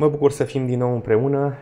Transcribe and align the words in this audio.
Mă 0.00 0.08
bucur 0.08 0.30
să 0.30 0.44
fim 0.44 0.66
din 0.66 0.78
nou 0.78 0.94
împreună 0.94 1.56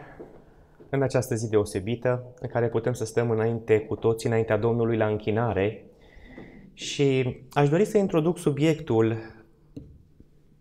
în 0.91 1.03
această 1.03 1.35
zi 1.35 1.49
deosebită 1.49 2.35
în 2.41 2.49
care 2.49 2.69
putem 2.69 2.93
să 2.93 3.05
stăm 3.05 3.31
înainte 3.31 3.81
cu 3.81 3.95
toții, 3.95 4.29
înaintea 4.29 4.57
Domnului 4.57 4.97
la 4.97 5.07
închinare 5.07 5.85
și 6.73 7.37
aș 7.53 7.69
dori 7.69 7.85
să 7.85 7.99
introduc 7.99 8.39
subiectul 8.39 9.17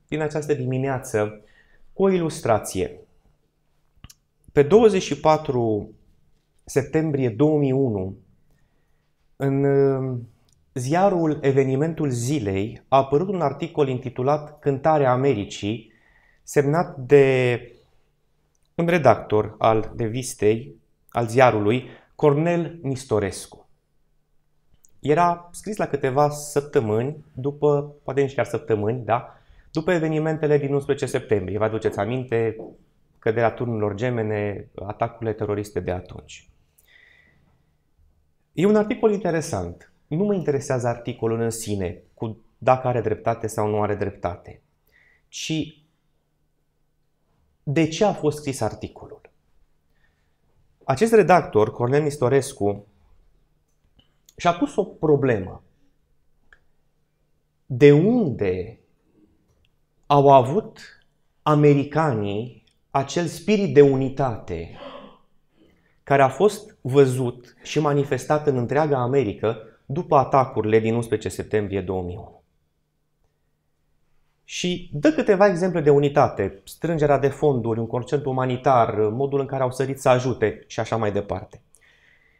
din 0.08 0.22
această 0.22 0.54
dimineață 0.54 1.44
cu 1.94 2.04
o 2.04 2.10
ilustrație. 2.10 3.00
Pe 4.52 4.64
24 4.64 5.90
septembrie 6.66 7.30
2001, 7.30 8.18
în 9.36 9.64
uh, 9.64 10.18
ziarul 10.74 11.40
Evenimentul 11.42 12.10
Zilei 12.10 12.84
a 12.88 12.98
apărut 12.98 13.28
un 13.28 13.42
articol 13.42 13.88
intitulat 13.88 14.60
Cântarea 14.60 15.12
Americii, 15.12 15.94
semnat 16.46 16.98
de 16.98 17.60
un 18.76 18.88
redactor 18.88 19.56
al 19.58 19.94
revistei, 19.98 20.76
al 21.10 21.28
ziarului, 21.28 21.90
Cornel 22.16 22.80
Nistorescu. 22.82 23.68
Era 25.00 25.50
scris 25.52 25.78
la 25.78 25.88
câteva 25.88 26.30
săptămâni, 26.30 27.26
după, 27.34 27.96
poate 28.04 28.22
nici 28.22 28.34
chiar 28.34 28.46
săptămâni, 28.46 29.06
da, 29.06 29.40
după 29.72 29.92
evenimentele 29.92 30.58
din 30.58 30.74
11 30.74 31.06
septembrie. 31.06 31.58
Vă 31.58 31.64
aduceți 31.64 32.00
aminte 32.00 32.56
căderea 33.20 33.52
turnurilor 33.52 33.96
gemene, 33.96 34.70
atacurile 34.86 35.34
teroriste 35.34 35.80
de 35.80 35.92
atunci. 35.92 36.50
E 38.54 38.66
un 38.66 38.76
articol 38.76 39.12
interesant. 39.12 39.92
Nu 40.08 40.24
mă 40.24 40.34
interesează 40.34 40.88
articolul 40.88 41.40
în 41.40 41.50
sine, 41.50 42.02
cu 42.14 42.38
dacă 42.58 42.88
are 42.88 43.02
dreptate 43.02 43.48
sau 43.48 43.70
nu 43.70 43.82
are 43.82 43.96
dreptate, 43.96 44.62
ci 45.28 45.85
de 47.68 47.88
ce 47.88 48.04
a 48.06 48.14
fost 48.14 48.38
scris 48.38 48.62
articolul. 48.62 49.22
Acest 50.84 51.14
redactor, 51.14 51.72
Cornel 51.72 52.02
Nistorescu, 52.02 52.86
și-a 54.38 54.54
pus 54.54 54.76
o 54.76 54.84
problemă. 54.84 55.64
De 57.66 57.92
unde 57.92 58.80
au 60.06 60.32
avut 60.32 60.80
americanii 61.42 62.64
acel 62.92 63.26
spirit 63.26 63.74
de 63.74 63.82
unitate 63.82 64.78
care 66.04 66.22
a 66.22 66.30
fost 66.30 66.78
văzut 66.82 67.56
și 67.64 67.80
manifestat 67.80 68.48
în 68.48 68.58
întreaga 68.58 69.02
Americă 69.02 69.58
după 69.86 70.16
atacurile 70.16 70.80
din 70.80 70.94
11 70.94 71.30
septembrie 71.30 71.82
2001. 71.82 72.44
Și 74.48 74.90
dă 74.94 75.12
câteva 75.12 75.48
exemple 75.48 75.82
de 75.82 75.90
unitate, 75.90 76.62
strângerea 76.64 77.18
de 77.18 77.28
fonduri, 77.28 77.80
un 77.80 77.88
concert 77.88 78.26
umanitar, 78.26 78.96
modul 78.96 79.40
în 79.40 79.46
care 79.46 79.64
au 79.64 79.72
sărit 79.72 80.00
să 80.00 80.10
ajute 80.10 80.64
și 80.68 80.80
așa 80.80 80.96
mai 80.96 81.12
departe. 81.12 81.62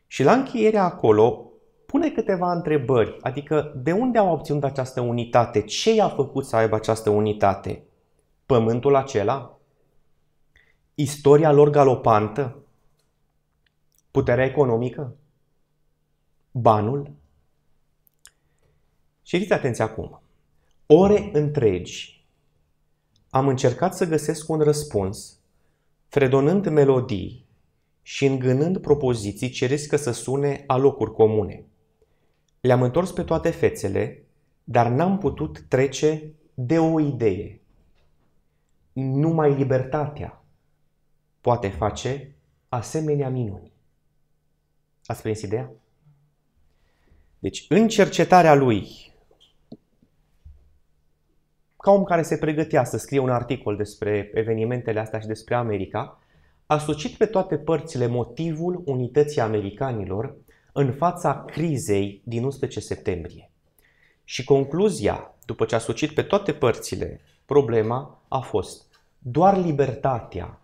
Și 0.08 0.24
la 0.24 0.32
încheierea 0.32 0.84
acolo 0.84 1.52
pune 1.86 2.10
câteva 2.10 2.52
întrebări, 2.52 3.18
adică 3.22 3.74
de 3.76 3.92
unde 3.92 4.18
au 4.18 4.32
obținut 4.32 4.64
această 4.64 5.02
unitate, 5.02 5.62
ce 5.62 5.94
i-a 5.94 6.10
făcut 6.10 6.46
să 6.46 6.56
aibă 6.56 6.76
această 6.76 7.10
unitate? 7.10 7.84
Pământul 8.46 8.96
acela? 8.96 9.58
Istoria 10.96 11.52
lor 11.52 11.70
galopantă? 11.70 12.56
Puterea 14.12 14.46
economică? 14.46 15.16
Banul? 16.52 17.12
Și 19.22 19.40
fiți 19.40 19.54
atenți 19.54 19.82
acum. 19.82 20.20
Ore 20.88 21.30
întregi 21.34 22.26
am 23.30 23.48
încercat 23.48 23.96
să 23.96 24.06
găsesc 24.06 24.50
un 24.50 24.60
răspuns, 24.60 25.40
fredonând 26.08 26.68
melodii 26.68 27.46
și 28.02 28.26
îngânând 28.26 28.78
propoziții 28.78 29.50
ce 29.50 29.66
riscă 29.66 29.96
să 29.96 30.12
sune 30.12 30.64
a 30.68 30.78
locuri 30.78 31.14
comune. 31.14 31.66
Le-am 32.62 32.82
întors 32.82 33.12
pe 33.12 33.24
toate 33.24 33.50
fețele, 33.50 34.26
dar 34.64 34.88
n-am 34.88 35.18
putut 35.18 35.66
trece 35.68 36.34
de 36.54 36.80
o 36.80 37.00
idee. 37.00 37.60
Numai 38.94 39.54
libertatea 39.54 40.44
poate 41.42 41.70
face 41.70 42.36
asemenea 42.70 43.30
minuni. 43.30 43.72
Ați 45.06 45.22
prins 45.22 45.42
ideea? 45.42 45.72
Deci, 47.40 47.66
în 47.70 47.88
cercetarea 47.88 48.54
lui, 48.54 49.14
ca 51.86 51.92
om 51.92 52.04
care 52.04 52.22
se 52.22 52.38
pregătea 52.38 52.84
să 52.84 52.98
scrie 52.98 53.20
un 53.20 53.30
articol 53.30 53.76
despre 53.76 54.32
evenimentele 54.34 55.00
astea 55.00 55.20
și 55.20 55.28
despre 55.28 55.56
America, 55.56 56.20
a 56.66 56.78
sucit 56.78 57.18
pe 57.18 57.26
toate 57.26 57.58
părțile 57.58 58.08
motivul 58.08 58.82
unității 58.86 59.42
americanilor 59.42 60.36
în 60.72 60.92
fața 60.92 61.46
crizei 61.48 62.22
din 62.24 62.44
11 62.44 62.80
septembrie. 62.80 63.52
Și 64.24 64.44
concluzia, 64.44 65.34
după 65.46 65.66
ce 65.66 65.76
a 65.76 65.80
sucit 65.80 66.12
pe 66.14 66.22
toate 66.22 66.54
părțile 66.54 67.22
problema, 67.46 68.22
a 68.28 68.40
fost 68.40 69.00
doar 69.18 69.58
libertatea 69.58 70.60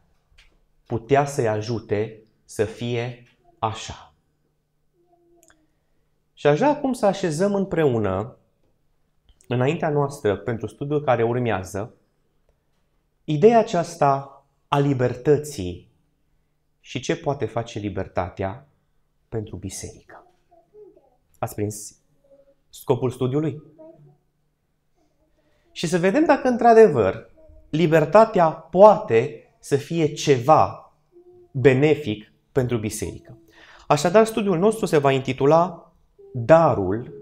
putea 0.85 1.25
să-i 1.25 1.47
ajute 1.47 2.21
să 2.45 2.65
fie 2.65 3.23
așa. 3.59 4.13
Și 6.33 6.47
aș 6.47 6.57
vrea 6.57 6.69
acum 6.69 6.93
să 6.93 7.05
așezăm 7.05 7.55
împreună, 7.55 8.35
înaintea 9.51 9.89
noastră, 9.89 10.37
pentru 10.37 10.67
studiul 10.67 11.03
care 11.03 11.23
urmează, 11.23 11.93
ideea 13.23 13.59
aceasta 13.59 14.43
a 14.67 14.79
libertății 14.79 15.89
și 16.79 16.99
ce 16.99 17.15
poate 17.15 17.45
face 17.45 17.79
libertatea 17.79 18.67
pentru 19.29 19.55
biserică. 19.55 20.25
Ați 21.39 21.55
prins 21.55 21.95
scopul 22.69 23.09
studiului? 23.09 23.63
Și 25.71 25.87
să 25.87 25.97
vedem 25.97 26.25
dacă 26.25 26.47
într-adevăr 26.47 27.29
libertatea 27.69 28.49
poate 28.49 29.49
să 29.59 29.75
fie 29.75 30.13
ceva 30.13 30.93
benefic 31.51 32.31
pentru 32.51 32.77
biserică. 32.77 33.37
Așadar, 33.87 34.25
studiul 34.25 34.57
nostru 34.57 34.85
se 34.85 34.97
va 34.97 35.11
intitula 35.11 35.91
darul 36.33 37.20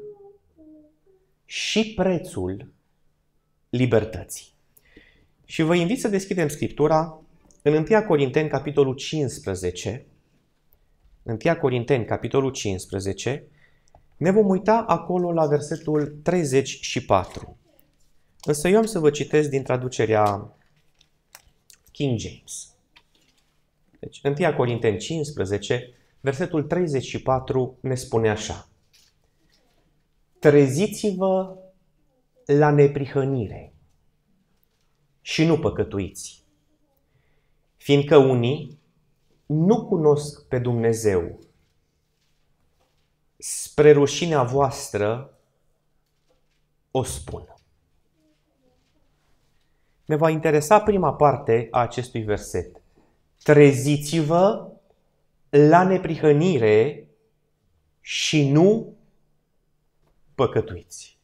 și 1.52 1.94
prețul 1.94 2.72
libertății. 3.70 4.46
Și 5.46 5.62
vă 5.62 5.76
invit 5.76 6.00
să 6.00 6.08
deschidem 6.08 6.48
Scriptura 6.48 7.22
în 7.62 7.74
1 7.90 8.04
Corinteni, 8.08 8.50
capitolul 8.50 8.96
15. 8.96 10.06
1 11.24 11.38
Corinteni, 11.62 12.06
capitolul 12.06 12.52
15. 12.52 13.44
Ne 14.18 14.32
vom 14.32 14.50
uita 14.50 14.84
acolo 14.88 15.32
la 15.32 15.46
versetul 15.46 16.20
34. 16.24 17.58
Însă 18.44 18.68
eu 18.68 18.78
am 18.78 18.86
să 18.86 19.00
vă 19.00 19.10
citesc 19.10 19.50
din 19.50 19.64
traducerea 19.64 20.58
King 21.92 22.20
James. 22.20 22.74
Deci, 24.00 24.22
1 24.24 24.54
Corinteni 24.56 24.98
15, 24.98 25.94
versetul 26.20 26.64
34 26.64 27.78
ne 27.82 27.96
spune 27.96 28.30
așa 28.30 28.69
treziți-vă 30.40 31.58
la 32.46 32.72
neprihănire 32.72 33.74
și 35.22 35.46
nu 35.46 35.60
păcătuiți, 35.60 36.46
fiindcă 37.78 38.18
unii 38.18 38.80
nu 39.46 39.86
cunosc 39.86 40.48
pe 40.48 40.60
Dumnezeu. 40.60 41.40
Spre 43.38 43.92
rușinea 43.92 44.44
voastră 44.44 45.40
o 46.92 47.04
spun. 47.04 47.54
Ne 50.06 50.16
va 50.16 50.30
interesa 50.30 50.82
prima 50.82 51.14
parte 51.14 51.68
a 51.72 51.80
acestui 51.80 52.22
verset. 52.22 52.82
Treziți-vă 53.44 54.72
la 55.50 55.84
neprihănire 55.84 57.08
și 58.02 58.50
nu 58.52 58.99
păcătuiți. 60.40 61.18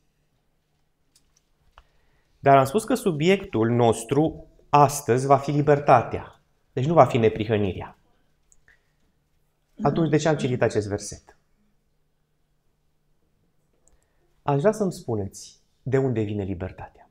Dar 2.39 2.57
am 2.57 2.65
spus 2.65 2.83
că 2.83 2.93
subiectul 2.93 3.69
nostru 3.69 4.47
astăzi 4.69 5.25
va 5.25 5.37
fi 5.37 5.51
libertatea. 5.51 6.41
Deci 6.73 6.85
nu 6.85 6.93
va 6.93 7.05
fi 7.05 7.17
neprihănirea. 7.17 7.97
Atunci 9.81 10.09
de 10.09 10.17
ce 10.17 10.27
am 10.27 10.35
citit 10.35 10.61
acest 10.61 10.87
verset? 10.87 11.37
Aș 14.43 14.59
vrea 14.59 14.71
să-mi 14.71 14.93
spuneți 14.93 15.59
de 15.83 15.97
unde 15.97 16.21
vine 16.21 16.43
libertatea. 16.43 17.09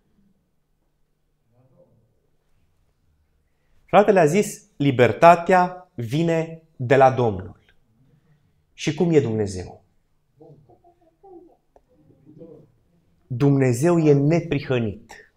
Fratele 3.86 4.20
a 4.20 4.26
zis, 4.26 4.66
libertatea 4.76 5.90
vine 5.94 6.62
de 6.76 6.96
la 6.96 7.10
Domnul. 7.10 7.60
Și 8.72 8.94
cum 8.94 9.12
e 9.12 9.20
Dumnezeu? 9.20 9.83
Dumnezeu 13.26 13.99
e 13.99 14.12
neprihănit. 14.12 15.35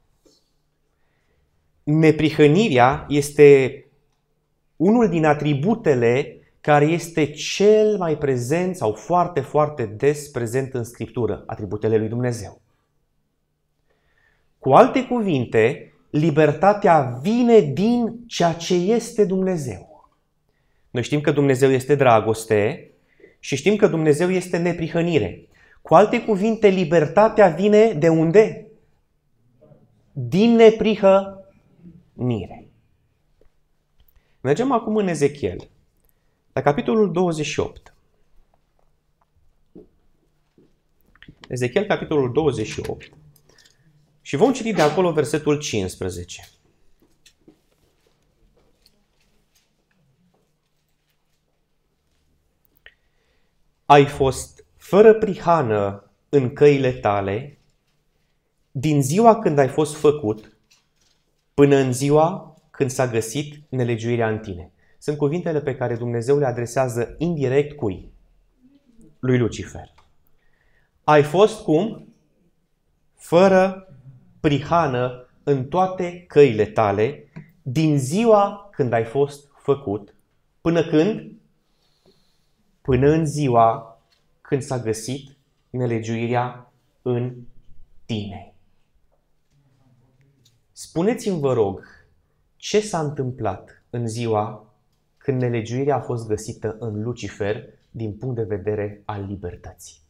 neprihănirea 1.83 3.05
este 3.09 3.81
unul 4.75 5.09
din 5.09 5.25
atributele 5.25 6.37
care 6.61 6.85
este 6.85 7.25
cel 7.31 7.97
mai 7.97 8.17
prezent 8.17 8.75
sau 8.75 8.93
foarte, 8.93 9.39
foarte 9.39 9.85
des 9.85 10.27
prezent 10.27 10.73
în 10.73 10.83
Scriptură, 10.83 11.43
atributele 11.45 11.97
lui 11.97 12.07
Dumnezeu. 12.07 12.61
Cu 14.59 14.71
alte 14.71 15.05
cuvinte, 15.05 15.93
libertatea 16.09 17.19
vine 17.21 17.59
din 17.59 18.19
ceea 18.27 18.53
ce 18.53 18.73
este 18.73 19.25
Dumnezeu. 19.25 20.09
Noi 20.91 21.03
știm 21.03 21.21
că 21.21 21.31
Dumnezeu 21.31 21.69
este 21.69 21.95
dragoste 21.95 22.91
și 23.39 23.55
știm 23.55 23.75
că 23.75 23.87
Dumnezeu 23.87 24.29
este 24.29 24.57
neprihănire. 24.57 25.47
Cu 25.87 25.95
alte 25.95 26.23
cuvinte, 26.23 26.67
libertatea 26.67 27.47
vine 27.47 27.93
de 27.93 28.09
unde? 28.09 28.71
Din 30.11 30.55
neprihănire. 30.55 32.69
Mergem 34.41 34.71
acum 34.71 34.95
în 34.95 35.07
Ezechiel, 35.07 35.69
la 36.53 36.61
capitolul 36.61 37.11
28. 37.11 37.93
Ezechiel, 41.47 41.85
capitolul 41.85 42.31
28. 42.31 43.11
Și 44.21 44.35
vom 44.35 44.53
citi 44.53 44.73
de 44.73 44.81
acolo 44.81 45.11
versetul 45.11 45.59
15. 45.59 46.49
Ai 53.85 54.05
fost 54.05 54.56
fără 54.87 55.13
prihană 55.13 56.11
în 56.29 56.53
căile 56.53 56.91
tale 56.91 57.57
din 58.71 59.01
ziua 59.01 59.39
când 59.39 59.57
ai 59.57 59.67
fost 59.67 59.95
făcut 59.95 60.57
până 61.53 61.75
în 61.75 61.93
ziua 61.93 62.55
când 62.71 62.89
s-a 62.89 63.07
găsit 63.07 63.61
nelegiuirea 63.69 64.29
în 64.29 64.39
tine. 64.39 64.71
Sunt 64.97 65.17
cuvintele 65.17 65.61
pe 65.61 65.75
care 65.75 65.95
Dumnezeu 65.95 66.37
le 66.37 66.45
adresează 66.45 67.15
indirect 67.17 67.75
cui? 67.77 68.11
Lui 69.19 69.37
Lucifer. 69.37 69.93
Ai 71.03 71.23
fost 71.23 71.63
cum? 71.63 72.13
Fără 73.15 73.93
prihană 74.39 75.27
în 75.43 75.65
toate 75.65 76.25
căile 76.27 76.65
tale 76.65 77.31
din 77.61 77.99
ziua 77.99 78.69
când 78.71 78.93
ai 78.93 79.05
fost 79.05 79.49
făcut 79.61 80.15
până 80.61 80.83
când? 80.83 81.31
Până 82.81 83.09
în 83.09 83.25
ziua 83.25 83.96
când 84.47 84.61
s-a 84.61 84.79
găsit 84.79 85.37
nelegiuirea 85.69 86.73
în 87.01 87.35
tine. 88.05 88.53
Spuneți-mi, 90.71 91.39
vă 91.39 91.53
rog, 91.53 91.85
ce 92.55 92.79
s-a 92.79 92.99
întâmplat 92.99 93.83
în 93.89 94.07
ziua 94.07 94.73
când 95.17 95.41
nelegiuirea 95.41 95.95
a 95.95 96.01
fost 96.01 96.27
găsită 96.27 96.75
în 96.79 97.03
Lucifer 97.03 97.63
din 97.91 98.13
punct 98.13 98.35
de 98.35 98.43
vedere 98.43 99.01
al 99.05 99.25
libertății. 99.25 100.01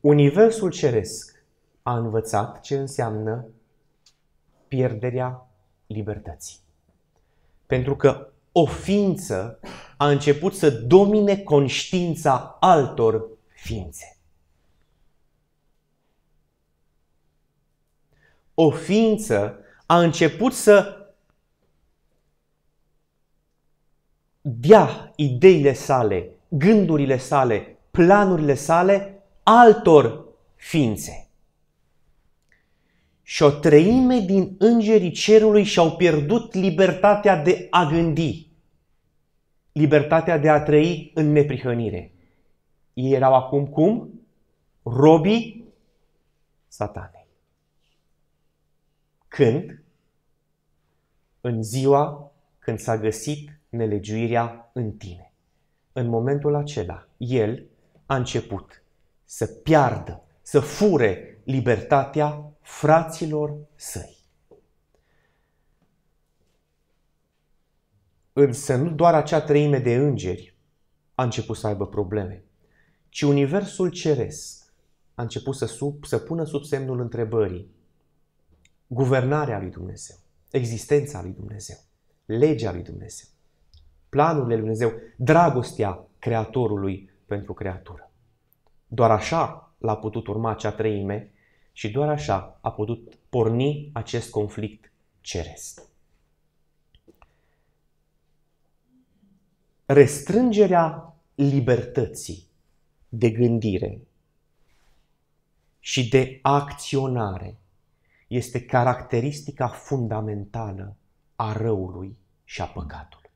Universul 0.00 0.70
ceresc 0.70 1.44
a 1.82 1.98
învățat 1.98 2.60
ce 2.60 2.78
înseamnă 2.78 3.46
pierderea 4.68 5.50
libertății. 5.86 6.58
Pentru 7.66 7.96
că 7.96 8.26
o 8.26 8.31
ființă 8.64 9.58
a 9.96 10.08
început 10.08 10.54
să 10.54 10.70
domine 10.70 11.36
conștiința 11.36 12.56
altor 12.60 13.28
ființe. 13.48 14.16
O 18.54 18.70
ființă 18.70 19.58
a 19.86 20.00
început 20.00 20.52
să 20.52 20.96
dea 24.40 25.12
ideile 25.16 25.72
sale, 25.72 26.30
gândurile 26.48 27.18
sale, 27.18 27.78
planurile 27.90 28.54
sale 28.54 29.22
altor 29.42 30.24
ființe. 30.54 31.21
Și 33.32 33.42
o 33.42 33.50
treime 33.50 34.18
din 34.18 34.56
îngerii 34.58 35.10
cerului 35.10 35.62
și-au 35.62 35.96
pierdut 35.96 36.54
libertatea 36.54 37.42
de 37.42 37.66
a 37.70 37.84
gândi, 37.84 38.48
libertatea 39.72 40.38
de 40.38 40.48
a 40.48 40.62
trăi 40.62 41.10
în 41.14 41.32
neprihănire. 41.32 42.14
Ei 42.92 43.12
erau 43.12 43.34
acum 43.34 43.66
cum? 43.66 44.20
Robii 44.82 45.64
satanei. 46.68 47.26
Când? 49.28 49.82
În 51.40 51.62
ziua 51.62 52.32
când 52.58 52.78
s-a 52.78 52.98
găsit 52.98 53.60
nelegiuirea 53.68 54.70
în 54.72 54.90
tine. 54.92 55.32
În 55.92 56.06
momentul 56.06 56.54
acela, 56.54 57.08
el 57.16 57.66
a 58.06 58.16
început 58.16 58.82
să 59.24 59.46
piardă, 59.46 60.22
să 60.42 60.60
fure 60.60 61.40
libertatea 61.44 62.51
fraților 62.62 63.56
săi. 63.74 64.16
Însă 68.32 68.76
nu 68.76 68.90
doar 68.90 69.14
acea 69.14 69.40
treime 69.40 69.78
de 69.78 69.94
îngeri 69.94 70.56
a 71.14 71.22
început 71.22 71.56
să 71.56 71.66
aibă 71.66 71.86
probleme, 71.86 72.44
ci 73.08 73.22
Universul 73.22 73.90
Ceresc 73.90 74.72
a 75.14 75.22
început 75.22 75.54
să, 75.54 75.66
sub, 75.66 76.04
să 76.04 76.18
pună 76.18 76.44
sub 76.44 76.64
semnul 76.64 77.00
întrebării 77.00 77.70
guvernarea 78.86 79.58
lui 79.58 79.70
Dumnezeu, 79.70 80.16
existența 80.50 81.22
lui 81.22 81.32
Dumnezeu, 81.32 81.76
legea 82.24 82.72
lui 82.72 82.82
Dumnezeu, 82.82 83.28
planurile 84.08 84.54
lui 84.54 84.60
Dumnezeu, 84.60 84.92
dragostea 85.16 86.06
Creatorului 86.18 87.10
pentru 87.26 87.54
creatură. 87.54 88.10
Doar 88.86 89.10
așa 89.10 89.74
l-a 89.78 89.96
putut 89.96 90.26
urma 90.26 90.50
acea 90.50 90.72
treime 90.72 91.31
și 91.72 91.90
doar 91.90 92.08
așa 92.08 92.58
a 92.60 92.72
putut 92.72 93.14
porni 93.28 93.90
acest 93.92 94.30
conflict 94.30 94.92
ceresc. 95.20 95.82
Restrângerea 99.86 101.16
libertății 101.34 102.46
de 103.08 103.30
gândire 103.30 104.00
și 105.80 106.08
de 106.08 106.38
acționare 106.42 107.56
este 108.26 108.64
caracteristica 108.64 109.68
fundamentală 109.68 110.96
a 111.36 111.52
răului 111.52 112.16
și 112.44 112.60
a 112.60 112.66
păcatului. 112.66 113.30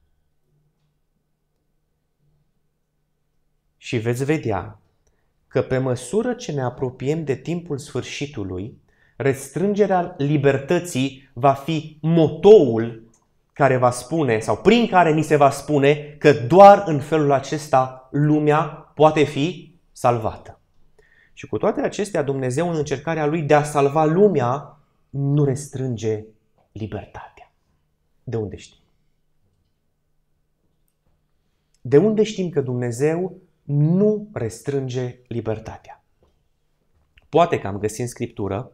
Și 3.77 3.99
veți 3.99 4.25
vedea 4.25 4.81
că 5.57 5.63
pe 5.63 5.79
măsură 5.79 6.35
ce 6.35 6.53
ne 6.53 6.63
apropiem 6.63 7.25
de 7.25 7.35
timpul 7.35 7.79
sfârșitului, 7.79 8.79
restrângerea 9.17 10.15
libertății 10.19 11.31
va 11.33 11.53
fi 11.53 11.99
motoul 12.01 13.09
care 13.53 13.77
va 13.77 13.91
spune 13.91 14.39
sau 14.39 14.57
prin 14.57 14.87
care 14.87 15.13
ni 15.13 15.23
se 15.23 15.37
va 15.37 15.51
spune 15.51 16.17
că 16.19 16.33
doar 16.33 16.83
în 16.87 17.01
felul 17.01 17.33
acesta 17.33 18.09
lumea 18.11 18.65
poate 18.95 19.23
fi 19.23 19.75
salvată. 19.93 20.61
Și 21.33 21.47
cu 21.47 21.59
toate 21.59 21.81
acestea, 21.81 22.23
Dumnezeu 22.23 22.71
în 22.71 22.77
încercarea 22.77 23.27
lui 23.27 23.43
de 23.43 23.55
a 23.55 23.63
salva 23.63 24.05
lumea 24.05 24.79
nu 25.11 25.45
restrânge 25.45 26.25
libertatea. 26.73 27.53
De 28.25 28.37
unde 28.37 28.57
știm? 28.57 28.81
De 31.81 31.97
unde 31.97 32.23
știm 32.23 32.49
că 32.49 32.61
Dumnezeu 32.61 33.37
nu 33.67 34.29
restrânge 34.33 35.19
libertatea. 35.29 36.05
Poate 37.29 37.59
că 37.59 37.67
am 37.67 37.79
găsit 37.79 38.01
în 38.01 38.07
Scriptură 38.07 38.73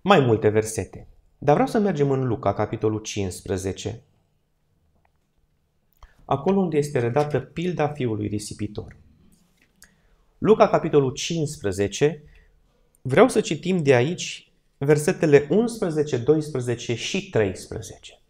mai 0.00 0.20
multe 0.20 0.48
versete, 0.48 1.08
dar 1.38 1.54
vreau 1.54 1.68
să 1.68 1.78
mergem 1.78 2.10
în 2.10 2.26
Luca, 2.26 2.54
capitolul 2.54 3.00
15, 3.00 4.02
acolo 6.24 6.60
unde 6.60 6.76
este 6.76 6.98
redată 6.98 7.40
pilda 7.40 7.88
fiului 7.88 8.26
risipitor. 8.26 8.96
Luca, 10.38 10.68
capitolul 10.68 11.12
15, 11.12 12.22
vreau 13.02 13.28
să 13.28 13.40
citim 13.40 13.82
de 13.82 13.94
aici 13.94 14.52
versetele 14.78 15.46
11, 15.50 16.18
12 16.18 16.94
și 16.94 17.30
13. 17.30 18.20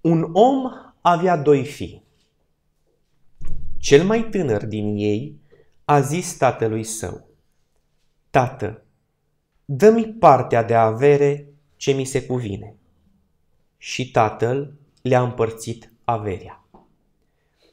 Un 0.00 0.30
om 0.32 0.72
avea 1.00 1.36
doi 1.36 1.64
fii. 1.64 2.08
Cel 3.80 4.04
mai 4.04 4.28
tânăr 4.28 4.64
din 4.64 4.96
ei 4.96 5.40
a 5.84 6.00
zis 6.00 6.36
tatălui 6.36 6.84
său, 6.84 7.28
Tată, 8.30 8.82
dă-mi 9.64 10.04
partea 10.18 10.62
de 10.62 10.74
avere 10.74 11.52
ce 11.76 11.92
mi 11.92 12.04
se 12.04 12.26
cuvine. 12.26 12.76
Și 13.76 14.10
tatăl 14.10 14.74
le-a 15.02 15.22
împărțit 15.22 15.92
averea. 16.04 16.64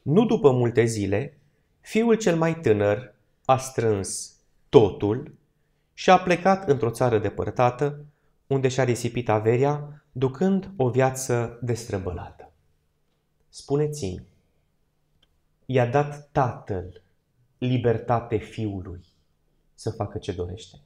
Nu 0.02 0.26
după 0.26 0.50
multe 0.50 0.84
zile, 0.84 1.38
fiul 1.80 2.14
cel 2.14 2.36
mai 2.36 2.60
tânăr 2.60 3.14
a 3.44 3.56
strâns 3.56 4.36
totul 4.68 5.34
și 5.94 6.10
a 6.10 6.18
plecat 6.18 6.68
într-o 6.68 6.90
țară 6.90 7.18
depărtată, 7.18 8.04
unde 8.46 8.68
și-a 8.68 8.84
risipit 8.84 9.28
averia, 9.28 10.02
ducând 10.12 10.70
o 10.76 10.90
viață 10.90 11.58
destrăbălată. 11.62 12.52
Spuneți-mi, 13.48 14.26
i-a 15.70 15.86
dat 15.86 16.28
tatăl 16.32 17.02
libertate 17.58 18.36
fiului 18.36 19.04
să 19.74 19.90
facă 19.90 20.18
ce 20.18 20.32
dorește? 20.32 20.78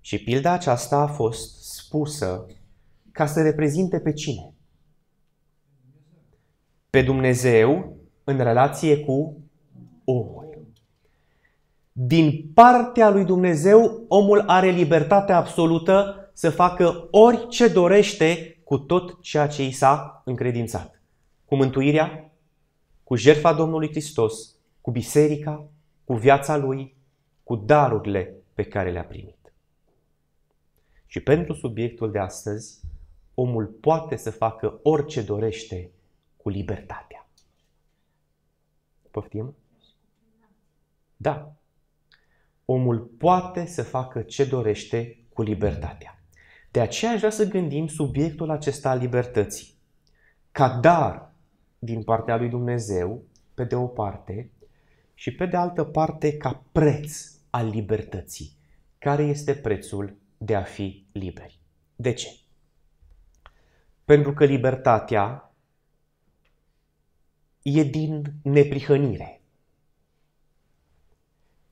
Și 0.00 0.18
pilda 0.18 0.52
aceasta 0.52 0.96
a 0.96 1.06
fost 1.06 1.74
spusă 1.74 2.46
ca 3.12 3.26
să 3.26 3.42
reprezinte 3.42 4.00
pe 4.00 4.12
cine? 4.12 4.52
Pe 6.90 7.02
Dumnezeu 7.02 7.96
în 8.24 8.36
relație 8.36 8.98
cu 8.98 9.36
omul. 10.04 10.58
Din 11.92 12.50
partea 12.54 13.10
lui 13.10 13.24
Dumnezeu, 13.24 14.04
omul 14.08 14.40
are 14.40 14.70
libertatea 14.70 15.36
absolută 15.36 16.30
să 16.32 16.50
facă 16.50 17.08
orice 17.10 17.68
dorește 17.68 18.60
cu 18.64 18.78
tot 18.78 19.22
ceea 19.22 19.46
ce 19.46 19.64
i 19.64 19.70
s-a 19.70 20.22
încredințat. 20.24 20.93
Cu 21.44 21.56
mântuirea, 21.56 22.32
cu 23.04 23.16
jertfa 23.16 23.52
Domnului 23.52 23.88
Hristos, 23.88 24.54
cu 24.80 24.90
biserica, 24.90 25.68
cu 26.04 26.14
viața 26.14 26.56
lui, 26.56 26.96
cu 27.42 27.56
darurile 27.56 28.34
pe 28.54 28.64
care 28.64 28.90
le-a 28.90 29.04
primit. 29.04 29.52
Și 31.06 31.20
pentru 31.20 31.54
subiectul 31.54 32.10
de 32.10 32.18
astăzi, 32.18 32.80
omul 33.34 33.66
poate 33.66 34.16
să 34.16 34.30
facă 34.30 34.80
orice 34.82 35.22
dorește 35.22 35.90
cu 36.36 36.48
libertatea. 36.48 37.28
Poftim? 39.10 39.54
Da. 41.16 41.54
Omul 42.64 42.98
poate 42.98 43.66
să 43.66 43.82
facă 43.82 44.22
ce 44.22 44.44
dorește 44.44 45.18
cu 45.32 45.42
libertatea. 45.42 46.22
De 46.70 46.80
aceea 46.80 47.12
aș 47.12 47.18
vrea 47.18 47.30
să 47.30 47.48
gândim 47.48 47.86
subiectul 47.86 48.50
acesta 48.50 48.90
al 48.90 48.98
libertății. 48.98 49.74
Ca 50.52 50.78
dar 50.80 51.32
din 51.84 52.02
partea 52.02 52.36
lui 52.36 52.48
Dumnezeu, 52.48 53.24
pe 53.54 53.64
de 53.64 53.74
o 53.74 53.86
parte, 53.86 54.50
și 55.14 55.34
pe 55.34 55.46
de 55.46 55.56
altă 55.56 55.84
parte 55.84 56.36
ca 56.36 56.64
preț 56.72 57.32
al 57.50 57.68
libertății. 57.68 58.56
Care 58.98 59.22
este 59.22 59.54
prețul 59.54 60.16
de 60.38 60.54
a 60.54 60.62
fi 60.62 61.06
liberi? 61.12 61.60
De 61.96 62.12
ce? 62.12 62.28
Pentru 64.04 64.32
că 64.32 64.44
libertatea 64.44 65.54
e 67.62 67.82
din 67.82 68.32
neprihănire. 68.42 69.40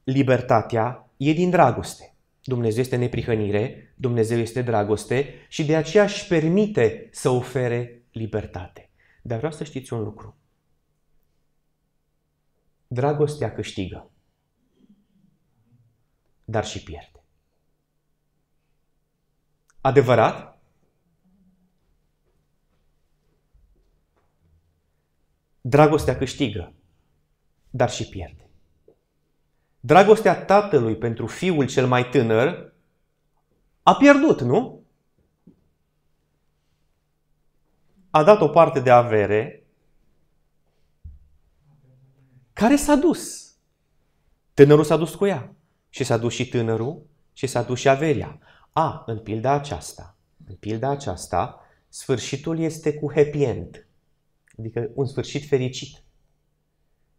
Libertatea 0.04 1.10
e 1.16 1.32
din 1.32 1.50
dragoste. 1.50 2.14
Dumnezeu 2.44 2.80
este 2.80 2.96
neprihănire, 2.96 3.94
Dumnezeu 3.96 4.38
este 4.38 4.62
dragoste 4.62 5.34
și 5.48 5.64
de 5.64 5.76
aceea 5.76 6.04
își 6.04 6.26
permite 6.26 7.08
să 7.12 7.28
ofere 7.28 8.02
libertate. 8.12 8.91
Dar 9.22 9.38
vreau 9.38 9.52
să 9.52 9.64
știți 9.64 9.92
un 9.92 10.02
lucru. 10.02 10.36
Dragostea 12.86 13.52
câștigă, 13.52 14.10
dar 16.44 16.64
și 16.64 16.82
pierde. 16.82 17.24
Adevărat? 19.80 20.60
Dragostea 25.60 26.16
câștigă, 26.16 26.74
dar 27.70 27.90
și 27.90 28.08
pierde. 28.08 28.48
Dragostea 29.80 30.44
tatălui 30.44 30.96
pentru 30.96 31.26
fiul 31.26 31.66
cel 31.66 31.86
mai 31.86 32.08
tânăr 32.08 32.74
a 33.82 33.94
pierdut, 33.94 34.40
nu? 34.40 34.81
A 38.12 38.22
dat 38.22 38.40
o 38.40 38.48
parte 38.48 38.80
de 38.80 38.90
avere 38.90 39.66
care 42.52 42.76
s-a 42.76 42.94
dus. 42.94 43.54
Tânărul 44.54 44.84
s-a 44.84 44.96
dus 44.96 45.14
cu 45.14 45.26
ea. 45.26 45.54
Și 45.88 46.04
s-a 46.04 46.16
dus 46.16 46.32
și 46.32 46.48
tânărul 46.48 47.06
și 47.32 47.46
s-a 47.46 47.62
dus 47.62 47.78
și 47.78 47.88
averia. 47.88 48.38
A, 48.72 49.02
în 49.06 49.18
pilda 49.18 49.52
aceasta, 49.52 50.16
în 50.48 50.54
pilda 50.54 50.90
aceasta, 50.90 51.60
sfârșitul 51.88 52.58
este 52.58 52.94
cu 52.94 53.12
happy 53.14 53.42
end. 53.42 53.86
Adică 54.58 54.90
un 54.94 55.06
sfârșit 55.06 55.48
fericit. 55.48 56.02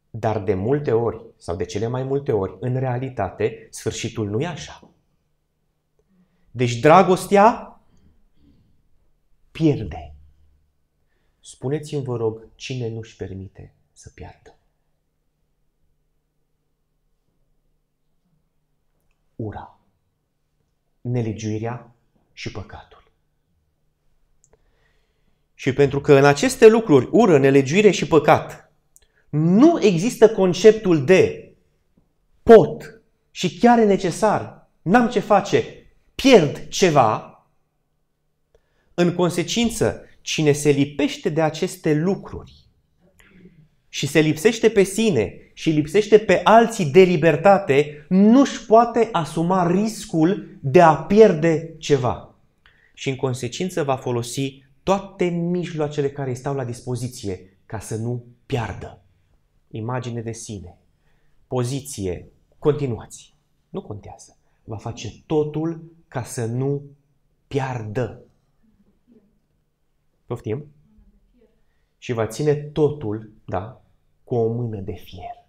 Dar 0.09 0.43
de 0.43 0.53
multe 0.53 0.91
ori, 0.91 1.25
sau 1.38 1.55
de 1.55 1.65
cele 1.65 1.88
mai 1.88 2.03
multe 2.03 2.31
ori, 2.31 2.57
în 2.59 2.79
realitate, 2.79 3.67
sfârșitul 3.69 4.29
nu 4.29 4.41
e 4.41 4.47
așa. 4.47 4.89
Deci 6.51 6.79
dragostea 6.79 7.81
pierde. 9.51 10.12
Spuneți-mi, 11.45 12.03
vă 12.03 12.17
rog, 12.17 12.47
cine 12.55 12.89
nu-și 12.89 13.15
permite 13.15 13.73
să 13.93 14.12
piardă? 14.15 14.55
Ura, 19.35 19.79
nelegiuirea 21.01 21.95
și 22.33 22.51
păcatul. 22.51 23.12
Și 25.53 25.73
pentru 25.73 26.01
că 26.01 26.13
în 26.13 26.25
aceste 26.25 26.67
lucruri, 26.67 27.09
ură, 27.12 27.39
nelegiuire 27.39 27.91
și 27.91 28.07
păcat, 28.07 28.71
nu 29.29 29.83
există 29.83 30.29
conceptul 30.29 31.05
de 31.05 31.53
pot 32.43 33.01
și 33.31 33.57
chiar 33.57 33.79
e 33.79 33.85
necesar, 33.85 34.69
n-am 34.81 35.09
ce 35.09 35.19
face, 35.19 35.88
pierd 36.15 36.67
ceva, 36.67 37.45
în 38.93 39.15
consecință, 39.15 40.07
cine 40.23 40.51
se 40.51 40.69
lipește 40.69 41.29
de 41.29 41.41
aceste 41.41 41.93
lucruri 41.93 42.53
și 43.89 44.07
se 44.07 44.19
lipsește 44.19 44.69
pe 44.69 44.83
sine 44.83 45.51
și 45.53 45.69
lipsește 45.69 46.17
pe 46.17 46.41
alții 46.43 46.85
de 46.85 47.01
libertate, 47.01 48.05
nu-și 48.09 48.65
poate 48.65 49.09
asuma 49.11 49.71
riscul 49.71 50.57
de 50.59 50.81
a 50.81 50.95
pierde 50.95 51.75
ceva. 51.77 52.35
Și 52.93 53.09
în 53.09 53.15
consecință 53.15 53.83
va 53.83 53.95
folosi 53.95 54.63
toate 54.83 55.25
mijloacele 55.25 56.09
care 56.09 56.29
îi 56.29 56.35
stau 56.35 56.55
la 56.55 56.65
dispoziție 56.65 57.57
ca 57.65 57.79
să 57.79 57.95
nu 57.95 58.25
piardă. 58.45 59.01
Imagine 59.71 60.21
de 60.21 60.31
sine, 60.31 60.77
poziție, 61.47 62.27
continuați. 62.59 63.33
Nu 63.69 63.81
contează. 63.81 64.37
Va 64.63 64.77
face 64.77 65.13
totul 65.25 65.83
ca 66.07 66.23
să 66.23 66.45
nu 66.45 66.81
piardă. 67.47 68.21
Poftim? 70.25 70.65
Și 71.97 72.13
va 72.13 72.27
ține 72.27 72.53
totul, 72.53 73.31
da, 73.45 73.81
cu 74.23 74.35
o 74.35 74.53
mână 74.53 74.79
de 74.79 74.93
fier, 74.93 75.45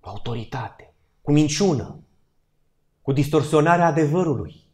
cu 0.00 0.08
autoritate, 0.08 0.92
cu 1.22 1.32
minciună, 1.32 1.98
cu 3.02 3.12
distorsionarea 3.12 3.86
adevărului, 3.86 4.64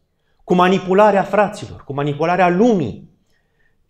cu 0.43 0.53
manipularea 0.53 1.23
fraților, 1.23 1.83
cu 1.83 1.93
manipularea 1.93 2.49
lumii, 2.49 3.09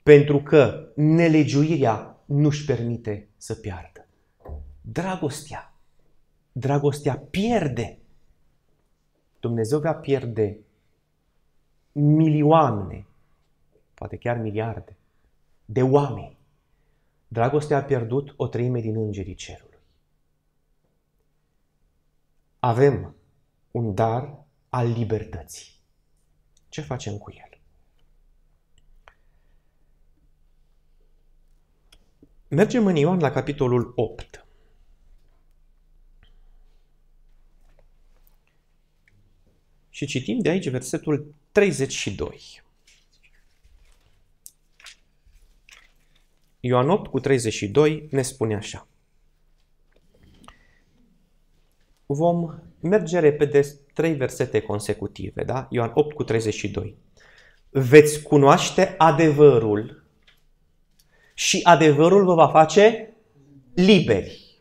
pentru 0.04 0.42
că 0.42 0.92
nelegiuirea 0.96 2.18
nu-și 2.26 2.66
permite 2.66 3.30
să 3.38 3.56
piardă. 3.56 4.08
Dragostea, 4.82 5.74
dragostea 6.52 7.18
pierde. 7.18 8.00
Dumnezeu 9.40 9.80
va 9.80 9.94
pierde 9.94 10.58
milioane, 11.92 13.06
poate 13.94 14.18
chiar 14.18 14.38
miliarde, 14.38 14.96
de 15.72 15.82
oameni. 15.82 16.38
Dragostea 17.28 17.78
a 17.78 17.84
pierdut 17.84 18.34
o 18.38 18.48
treime 18.48 18.80
din 18.80 18.96
îngerii 18.96 19.36
cerului. 19.36 19.80
Avem 22.60 23.16
un 23.72 23.94
dar 23.94 24.46
al 24.70 24.88
libertății. 24.88 25.72
Ce 26.70 26.82
facem 26.82 27.18
cu 27.18 27.32
el? 27.32 27.60
Mergem 32.48 32.86
în 32.86 32.96
Ioan 32.96 33.20
la 33.20 33.32
capitolul 33.32 33.94
8. 33.96 34.46
Și 39.90 40.06
citim 40.06 40.40
de 40.40 40.50
aici 40.50 40.70
versetul 40.70 41.34
32. 41.52 42.62
Ioan 46.62 46.90
8 46.90 47.12
cu 47.12 47.20
32 47.20 48.08
ne 48.12 48.22
spune 48.22 48.56
așa. 48.56 48.88
Vom 52.06 52.60
merge 52.80 53.20
repede 53.20 53.62
trei 53.94 54.14
versete 54.14 54.62
consecutive, 54.62 55.44
da? 55.44 55.68
Ioan 55.70 55.92
8 55.94 56.16
cu 56.16 56.24
32. 56.24 56.98
Veți 57.70 58.22
cunoaște 58.22 58.96
adevărul 58.98 60.04
și 61.34 61.60
adevărul 61.64 62.26
vă 62.26 62.34
va 62.34 62.48
face 62.48 63.14
liberi. 63.74 64.60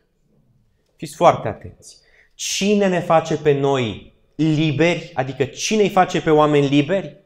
Fiți 0.97 1.15
foarte 1.15 1.49
atenți. 1.49 1.99
Cine 2.35 2.89
ne 2.89 3.01
face 3.01 3.37
pe 3.37 3.53
noi 3.53 4.15
liberi? 4.35 5.11
Adică 5.15 5.45
cine 5.45 5.83
îi 5.83 5.89
face 5.89 6.23
pe 6.23 6.31
oameni 6.31 6.69
liberi? 6.69 7.17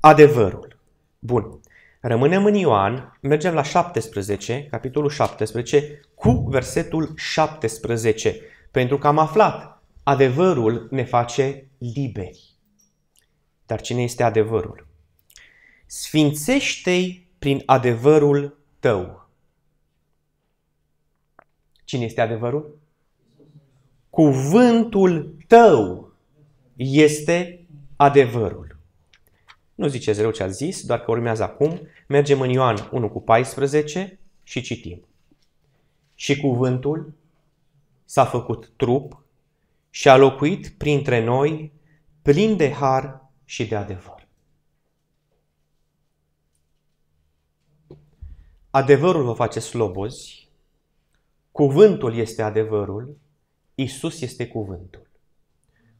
Adevărul. 0.00 0.80
Bun. 1.18 1.60
Rămânem 2.00 2.44
în 2.44 2.54
Ioan, 2.54 3.18
mergem 3.20 3.54
la 3.54 3.62
17, 3.62 4.66
capitolul 4.70 5.10
17, 5.10 6.00
cu 6.14 6.30
versetul 6.30 7.12
17. 7.16 8.40
Pentru 8.70 8.98
că 8.98 9.06
am 9.06 9.18
aflat, 9.18 9.82
adevărul 10.02 10.88
ne 10.90 11.04
face 11.04 11.68
liberi. 11.78 12.54
Dar 13.66 13.80
cine 13.80 14.02
este 14.02 14.22
adevărul? 14.22 14.86
Sfințește-i 15.86 17.28
prin 17.38 17.62
adevărul 17.66 18.58
tău. 18.80 19.28
Cine 21.84 22.04
este 22.04 22.20
adevărul? 22.20 22.78
Cuvântul 24.10 25.36
tău 25.46 26.12
este 26.76 27.66
adevărul. 27.96 28.75
Nu 29.76 29.86
ziceți 29.86 30.20
rău 30.20 30.30
ce 30.30 30.42
a 30.42 30.48
zis, 30.48 30.86
doar 30.86 31.00
că 31.00 31.10
urmează 31.10 31.42
acum. 31.42 31.80
Mergem 32.08 32.40
în 32.40 32.50
Ioan 32.50 32.88
1 32.92 33.10
cu 33.10 33.20
14 33.20 34.18
și 34.42 34.60
citim. 34.60 35.06
Și 36.14 36.40
cuvântul 36.40 37.12
s-a 38.04 38.24
făcut 38.24 38.72
trup 38.76 39.24
și 39.90 40.08
a 40.08 40.16
locuit 40.16 40.68
printre 40.68 41.24
noi 41.24 41.72
plin 42.22 42.56
de 42.56 42.70
har 42.70 43.30
și 43.44 43.66
de 43.66 43.76
adevăr. 43.76 44.26
Adevărul 48.70 49.24
vă 49.24 49.32
face 49.32 49.60
slobozi, 49.60 50.48
cuvântul 51.52 52.16
este 52.16 52.42
adevărul, 52.42 53.18
Isus 53.74 54.20
este 54.20 54.48
cuvântul. 54.48 55.10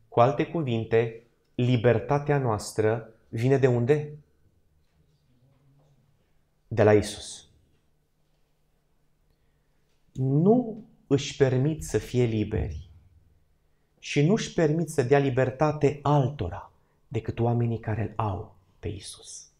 Cu 0.08 0.20
alte 0.20 0.46
cuvinte, 0.46 1.26
libertatea 1.54 2.38
noastră 2.38 3.15
vine 3.36 3.56
de 3.58 3.66
unde? 3.66 4.18
De 6.68 6.82
la 6.82 6.94
Isus. 6.94 7.48
Nu 10.12 10.84
își 11.06 11.36
permit 11.36 11.84
să 11.84 11.98
fie 11.98 12.24
liberi 12.24 12.90
și 13.98 14.26
nu 14.26 14.32
își 14.32 14.52
permit 14.52 14.88
să 14.88 15.02
dea 15.02 15.18
libertate 15.18 15.98
altora 16.02 16.72
decât 17.08 17.38
oamenii 17.38 17.80
care 17.80 18.02
îl 18.02 18.12
au 18.16 18.56
pe 18.78 18.88
Isus. 18.88 19.50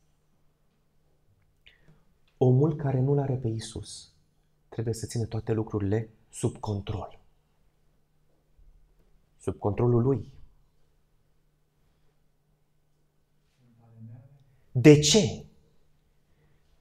Omul 2.36 2.76
care 2.76 3.00
nu-l 3.00 3.18
are 3.18 3.34
pe 3.34 3.48
Isus 3.48 4.10
trebuie 4.68 4.94
să 4.94 5.06
țină 5.06 5.24
toate 5.24 5.52
lucrurile 5.52 6.10
sub 6.30 6.56
control. 6.56 7.18
Sub 9.38 9.58
controlul 9.58 10.02
lui. 10.02 10.32
De 14.78 14.98
ce? 14.98 15.44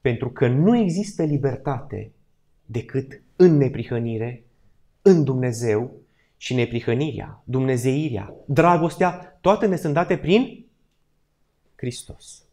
Pentru 0.01 0.31
că 0.31 0.47
nu 0.47 0.77
există 0.77 1.23
libertate 1.23 2.11
decât 2.65 3.21
în 3.35 3.57
neprihănire, 3.57 4.45
în 5.01 5.23
Dumnezeu 5.23 5.95
și 6.37 6.53
neprihănirea, 6.53 7.43
dumnezeirea, 7.45 8.33
dragostea, 8.45 9.37
toate 9.41 9.65
ne 9.65 9.75
sunt 9.75 9.93
date 9.93 10.17
prin 10.17 10.65
Hristos. 11.75 12.43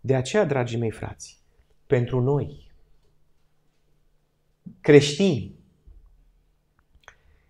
De 0.00 0.14
aceea, 0.14 0.44
dragii 0.44 0.78
mei 0.78 0.90
frați, 0.90 1.40
pentru 1.86 2.20
noi, 2.20 2.72
creștini, 4.80 5.54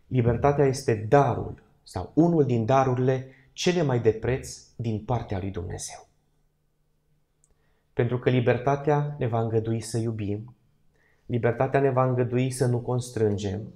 libertatea 0.07 0.65
este 0.65 0.95
darul 0.95 1.63
sau 1.83 2.13
unul 2.15 2.45
din 2.45 2.65
darurile 2.65 3.27
cele 3.53 3.83
mai 3.83 4.01
de 4.01 4.13
preț 4.13 4.59
din 4.77 5.05
partea 5.05 5.39
lui 5.39 5.51
Dumnezeu. 5.51 6.11
Pentru 7.93 8.19
că 8.19 8.31
libertatea 8.31 9.17
ne 9.19 9.27
va 9.27 9.41
îngădui 9.41 9.81
să 9.81 9.99
iubim, 9.99 10.57
libertatea 11.27 11.81
ne 11.81 11.91
va 11.91 12.05
îngădui 12.05 12.51
să 12.51 12.67
nu 12.67 12.81
constrângem, 12.81 13.73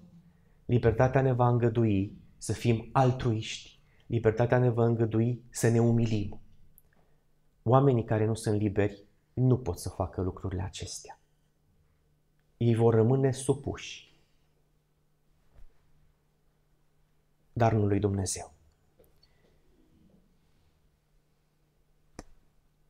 libertatea 0.64 1.20
ne 1.20 1.32
va 1.32 1.48
îngădui 1.48 2.16
să 2.36 2.52
fim 2.52 2.88
altruiști, 2.92 3.80
libertatea 4.06 4.58
ne 4.58 4.68
va 4.68 4.84
îngădui 4.84 5.42
să 5.50 5.68
ne 5.68 5.80
umilim. 5.80 6.40
Oamenii 7.62 8.04
care 8.04 8.24
nu 8.24 8.34
sunt 8.34 8.60
liberi 8.60 9.04
nu 9.32 9.58
pot 9.58 9.78
să 9.78 9.88
facă 9.88 10.20
lucrurile 10.20 10.62
acestea. 10.62 11.20
Ei 12.56 12.74
vor 12.74 12.94
rămâne 12.94 13.30
supuși, 13.30 14.20
dar 17.52 17.72
nu 17.72 17.86
lui 17.86 17.98
Dumnezeu. 17.98 18.55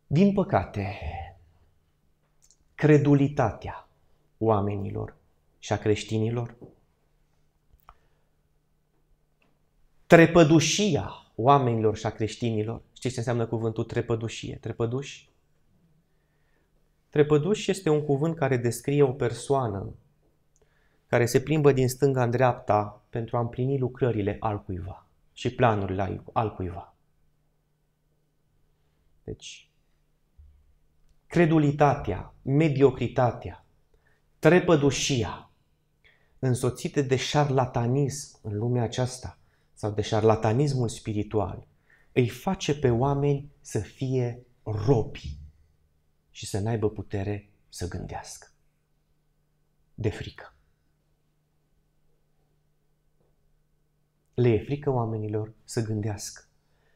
Din 0.06 0.32
păcate, 0.32 0.98
credulitatea 2.74 3.88
oamenilor 4.38 5.16
și 5.58 5.72
a 5.72 5.78
creștinilor, 5.78 6.56
trepădușia 10.06 11.10
oamenilor 11.34 11.96
și 11.96 12.06
a 12.06 12.10
creștinilor, 12.10 12.82
știți 12.92 13.12
ce 13.14 13.18
înseamnă 13.18 13.46
cuvântul 13.46 13.84
trepădușie? 13.84 14.56
Trepăduși? 14.56 15.30
Trepăduș 17.08 17.66
este 17.66 17.88
un 17.88 18.04
cuvânt 18.04 18.36
care 18.36 18.56
descrie 18.56 19.02
o 19.02 19.12
persoană 19.12 19.94
care 21.06 21.26
se 21.26 21.40
plimbă 21.40 21.72
din 21.72 21.88
stânga 21.88 22.22
în 22.22 22.30
dreapta 22.30 23.04
pentru 23.10 23.36
a 23.36 23.40
împlini 23.40 23.78
lucrările 23.78 24.36
altcuiva 24.40 25.06
și 25.32 25.54
planurile 25.54 26.22
altcuiva. 26.32 26.94
Deci, 29.24 29.65
credulitatea, 31.26 32.34
mediocritatea, 32.42 33.66
trepădușia, 34.38 35.50
însoțite 36.38 37.02
de 37.02 37.16
șarlatanism 37.16 38.38
în 38.42 38.56
lumea 38.56 38.82
aceasta 38.82 39.38
sau 39.74 39.90
de 39.90 40.02
șarlatanismul 40.02 40.88
spiritual, 40.88 41.66
îi 42.12 42.28
face 42.28 42.78
pe 42.78 42.90
oameni 42.90 43.50
să 43.60 43.78
fie 43.78 44.46
robi 44.62 45.38
și 46.30 46.46
să 46.46 46.58
n-aibă 46.58 46.90
putere 46.90 47.50
să 47.68 47.88
gândească. 47.88 48.46
De 49.94 50.10
frică. 50.10 50.54
Le 54.34 54.48
e 54.48 54.64
frică 54.64 54.90
oamenilor 54.90 55.54
să 55.64 55.82
gândească. 55.82 56.42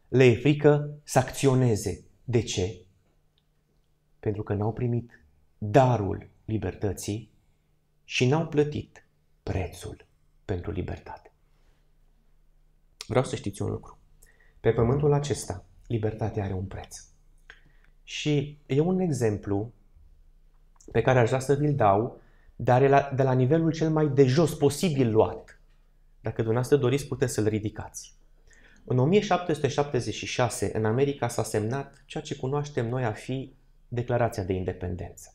Le 0.09 0.25
e 0.25 0.35
frică 0.35 0.99
să 1.05 1.19
acționeze. 1.19 2.05
De 2.25 2.43
ce? 2.43 2.85
Pentru 4.21 4.43
că 4.43 4.55
n-au 4.55 4.73
primit 4.73 5.21
darul 5.59 6.29
libertății 6.45 7.31
și 8.05 8.27
n-au 8.27 8.47
plătit 8.47 9.07
prețul 9.43 10.07
pentru 10.45 10.71
libertate. 10.71 11.33
Vreau 13.07 13.25
să 13.25 13.37
știți 13.37 13.63
un 13.63 13.71
lucru. 13.71 13.99
Pe 14.61 14.73
pământul 14.73 15.13
acesta, 15.13 15.65
libertatea 15.87 16.45
are 16.45 16.53
un 16.53 16.65
preț. 16.65 17.05
Și 18.03 18.59
e 18.67 18.81
un 18.81 19.01
exemplu 19.01 19.73
pe 20.93 21.01
care 21.03 21.19
aș 21.19 21.27
vrea 21.27 21.41
să 21.41 21.55
vi-l 21.55 21.75
dau, 21.75 22.21
dar 22.57 23.11
de 23.15 23.23
la 23.23 23.33
nivelul 23.33 23.73
cel 23.73 23.91
mai 23.91 24.09
de 24.09 24.27
jos 24.27 24.55
posibil 24.55 25.11
luat. 25.11 25.61
Dacă 26.21 26.37
dumneavoastră 26.37 26.77
doriți, 26.77 27.07
puteți 27.07 27.35
să-l 27.35 27.47
ridicați. 27.47 28.15
În 28.85 28.99
1776, 28.99 30.71
în 30.75 30.85
America 30.85 31.29
s-a 31.29 31.43
semnat 31.43 32.03
ceea 32.07 32.23
ce 32.23 32.37
cunoaștem 32.37 32.89
noi 32.89 33.05
a 33.05 33.13
fi 33.13 33.55
Declarația 33.93 34.43
de 34.43 34.53
Independență. 34.53 35.35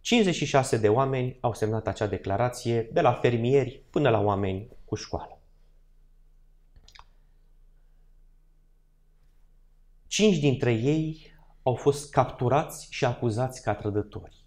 56 0.00 0.76
de 0.76 0.88
oameni 0.88 1.38
au 1.40 1.54
semnat 1.54 1.86
acea 1.86 2.06
declarație, 2.06 2.82
de 2.82 3.00
la 3.00 3.12
fermieri 3.12 3.82
până 3.90 4.10
la 4.10 4.20
oameni 4.20 4.68
cu 4.84 4.94
școală. 4.94 5.40
Cinci 10.06 10.38
dintre 10.38 10.72
ei 10.72 11.34
au 11.62 11.74
fost 11.74 12.10
capturați 12.10 12.86
și 12.90 13.04
acuzați 13.04 13.62
ca 13.62 13.74
trădători 13.74 14.44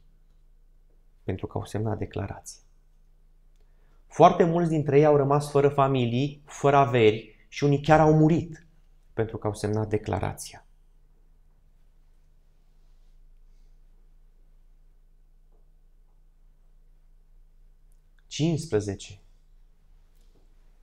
pentru 1.23 1.47
că 1.47 1.57
au 1.57 1.65
semnat 1.65 1.97
declarație. 1.97 2.61
Foarte 4.07 4.43
mulți 4.43 4.69
dintre 4.69 4.97
ei 4.97 5.05
au 5.05 5.15
rămas 5.15 5.51
fără 5.51 5.69
familii, 5.69 6.41
fără 6.45 6.75
averi 6.75 7.45
și 7.47 7.63
unii 7.63 7.81
chiar 7.81 7.99
au 7.99 8.13
murit 8.13 8.67
pentru 9.13 9.37
că 9.37 9.47
au 9.47 9.53
semnat 9.53 9.89
declarația. 9.89 10.62
Cincisprezece 18.33 19.19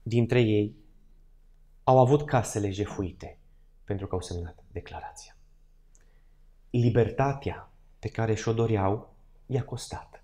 dintre 0.03 0.41
ei 0.41 0.75
au 1.83 1.99
avut 1.99 2.25
casele 2.25 2.69
jefuite 2.69 3.39
pentru 3.83 4.07
că 4.07 4.15
au 4.15 4.21
semnat 4.21 4.63
declarația. 4.71 5.37
Libertatea 6.69 7.71
pe 7.99 8.09
care 8.09 8.33
și-o 8.33 8.53
doreau 8.53 9.13
i-a 9.45 9.63
costat. 9.63 10.23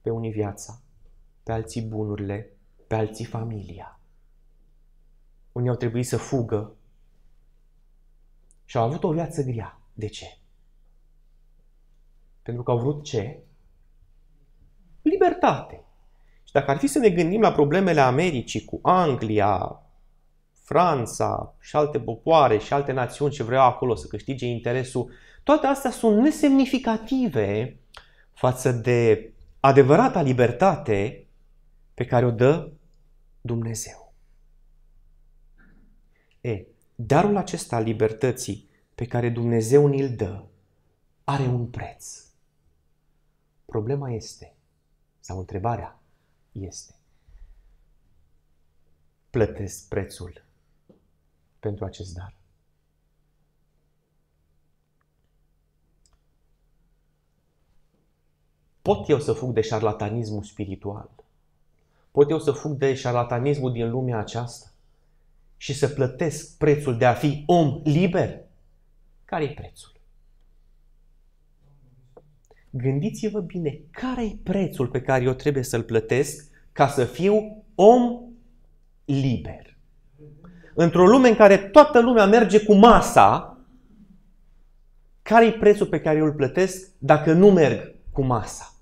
Pe 0.00 0.10
unii 0.10 0.30
viața, 0.30 0.82
pe 1.42 1.52
alții 1.52 1.82
bunurile, 1.82 2.56
pe 2.86 2.94
alții 2.94 3.24
familia. 3.24 4.00
Unii 5.52 5.68
au 5.68 5.76
trebuit 5.76 6.06
să 6.06 6.16
fugă 6.16 6.76
și 8.64 8.76
au 8.76 8.84
avut 8.84 9.02
o 9.02 9.12
viață 9.12 9.42
grea. 9.42 9.80
De 9.92 10.06
ce? 10.06 10.38
Pentru 12.42 12.62
că 12.62 12.70
au 12.70 12.78
vrut 12.78 13.04
ce? 13.04 13.42
Libertate. 15.02 15.82
Și 16.48 16.54
dacă 16.54 16.70
ar 16.70 16.78
fi 16.78 16.86
să 16.86 16.98
ne 16.98 17.10
gândim 17.10 17.40
la 17.40 17.52
problemele 17.52 18.00
Americii 18.00 18.64
cu 18.64 18.78
Anglia, 18.82 19.82
Franța 20.52 21.54
și 21.60 21.76
alte 21.76 22.00
popoare 22.00 22.58
și 22.58 22.72
alte 22.72 22.92
națiuni 22.92 23.32
ce 23.32 23.42
vreau 23.42 23.66
acolo 23.66 23.94
să 23.94 24.06
câștige 24.06 24.46
interesul, 24.46 25.10
toate 25.42 25.66
astea 25.66 25.90
sunt 25.90 26.18
nesemnificative 26.18 27.78
față 28.32 28.72
de 28.72 29.32
adevărata 29.60 30.22
libertate 30.22 31.26
pe 31.94 32.04
care 32.04 32.26
o 32.26 32.30
dă 32.30 32.70
Dumnezeu. 33.40 34.14
E, 36.40 36.66
darul 36.94 37.36
acesta 37.36 37.76
al 37.76 37.82
libertății 37.82 38.68
pe 38.94 39.04
care 39.04 39.28
Dumnezeu 39.28 39.86
ni-l 39.86 40.14
dă 40.16 40.44
are 41.24 41.42
un 41.42 41.66
preț. 41.66 42.26
Problema 43.64 44.10
este, 44.10 44.54
sau 45.20 45.38
întrebarea 45.38 45.97
este, 46.62 46.94
plătesc 49.30 49.88
prețul 49.88 50.44
pentru 51.60 51.84
acest 51.84 52.14
dar? 52.14 52.36
Pot 58.82 59.08
eu 59.08 59.20
să 59.20 59.32
fug 59.32 59.52
de 59.52 59.60
șarlatanismul 59.60 60.42
spiritual? 60.42 61.10
Pot 62.10 62.30
eu 62.30 62.38
să 62.38 62.52
fug 62.52 62.78
de 62.78 62.94
șarlatanismul 62.94 63.72
din 63.72 63.90
lumea 63.90 64.18
aceasta? 64.18 64.72
Și 65.56 65.74
să 65.74 65.88
plătesc 65.88 66.56
prețul 66.56 66.98
de 66.98 67.04
a 67.04 67.14
fi 67.14 67.42
om 67.46 67.80
liber? 67.84 68.40
Care 69.24 69.44
e 69.44 69.54
prețul? 69.54 69.92
Gândiți-vă 72.70 73.40
bine, 73.40 73.80
care 73.90 74.24
e 74.24 74.38
prețul 74.42 74.88
pe 74.88 75.00
care 75.00 75.24
eu 75.24 75.32
trebuie 75.32 75.62
să-l 75.62 75.82
plătesc 75.82 76.47
ca 76.78 76.88
să 76.88 77.04
fiu 77.04 77.64
om 77.74 78.32
liber? 79.04 79.78
Într-o 80.74 81.06
lume 81.06 81.28
în 81.28 81.34
care 81.34 81.56
toată 81.56 82.00
lumea 82.00 82.26
merge 82.26 82.64
cu 82.64 82.74
masa, 82.74 83.58
care 85.22 85.46
e 85.46 85.52
prețul 85.52 85.86
pe 85.86 86.00
care 86.00 86.18
eu 86.18 86.24
îl 86.24 86.34
plătesc 86.34 86.92
dacă 86.98 87.32
nu 87.32 87.50
merg 87.50 87.94
cu 88.12 88.22
masa? 88.22 88.74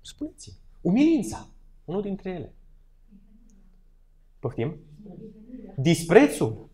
Spuneți-mi. 0.00 0.56
Umilința. 0.80 1.48
Unul 1.84 2.02
dintre 2.02 2.30
ele. 2.30 2.54
Poftim? 4.38 4.76
Disprețul. 5.76 6.70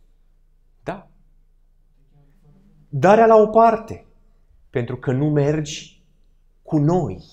Da. 0.83 1.11
Darea 2.89 3.27
la 3.27 3.37
o 3.37 3.47
parte. 3.47 4.06
Pentru 4.77 4.97
că 4.97 5.13
nu 5.13 5.31
mergi 5.31 6.03
cu 6.63 6.79
noi. 6.79 7.25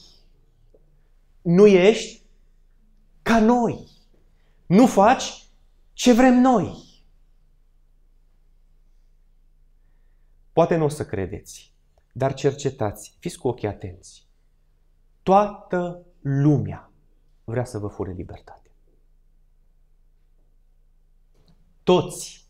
Nu 1.42 1.68
ești 1.68 2.24
ca 3.22 3.40
noi. 3.40 3.88
Nu 4.66 4.88
faci 4.88 5.48
ce 5.94 6.14
vrem 6.14 6.34
noi. 6.34 6.76
Poate 10.54 10.76
nu 10.76 10.84
o 10.84 10.88
să 10.88 11.06
credeți, 11.06 11.74
dar 12.12 12.34
cercetați, 12.34 13.16
fiți 13.20 13.38
cu 13.38 13.48
ochii 13.48 13.68
atenți. 13.68 14.28
Toată 15.24 16.06
lumea 16.22 16.92
vrea 17.44 17.66
să 17.66 17.78
vă 17.78 17.88
fure 17.88 18.12
libertate. 18.12 18.72
Toți. 21.84 22.43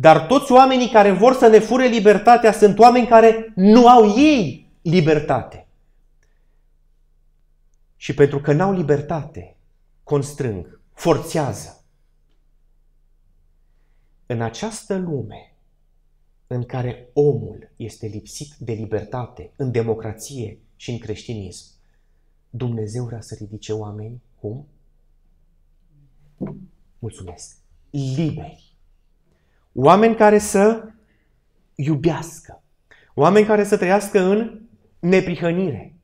Dar 0.00 0.26
toți 0.26 0.52
oamenii 0.52 0.90
care 0.90 1.12
vor 1.12 1.34
să 1.34 1.46
ne 1.46 1.58
fure 1.58 1.86
libertatea 1.86 2.52
sunt 2.52 2.78
oameni 2.78 3.06
care 3.06 3.52
nu 3.54 3.88
au 3.88 4.18
ei 4.18 4.70
libertate. 4.82 5.66
Și 7.96 8.14
pentru 8.14 8.40
că 8.40 8.52
n-au 8.52 8.72
libertate, 8.72 9.56
constrâng, 10.02 10.80
forțează. 10.92 11.84
În 14.26 14.42
această 14.42 14.96
lume 14.96 15.56
în 16.46 16.64
care 16.64 17.10
omul 17.12 17.70
este 17.76 18.06
lipsit 18.06 18.54
de 18.58 18.72
libertate, 18.72 19.52
în 19.56 19.70
democrație 19.70 20.58
și 20.76 20.90
în 20.90 20.98
creștinism, 20.98 21.66
Dumnezeu 22.50 23.04
vrea 23.04 23.20
să 23.20 23.34
ridice 23.38 23.72
oameni 23.72 24.22
cum? 24.40 24.66
Mulțumesc. 26.98 27.56
Liberi. 27.90 28.67
Oameni 29.80 30.16
care 30.16 30.38
să 30.38 30.88
iubească. 31.74 32.62
Oameni 33.14 33.46
care 33.46 33.64
să 33.64 33.76
trăiască 33.76 34.20
în 34.20 34.60
neprihănire. 34.98 35.96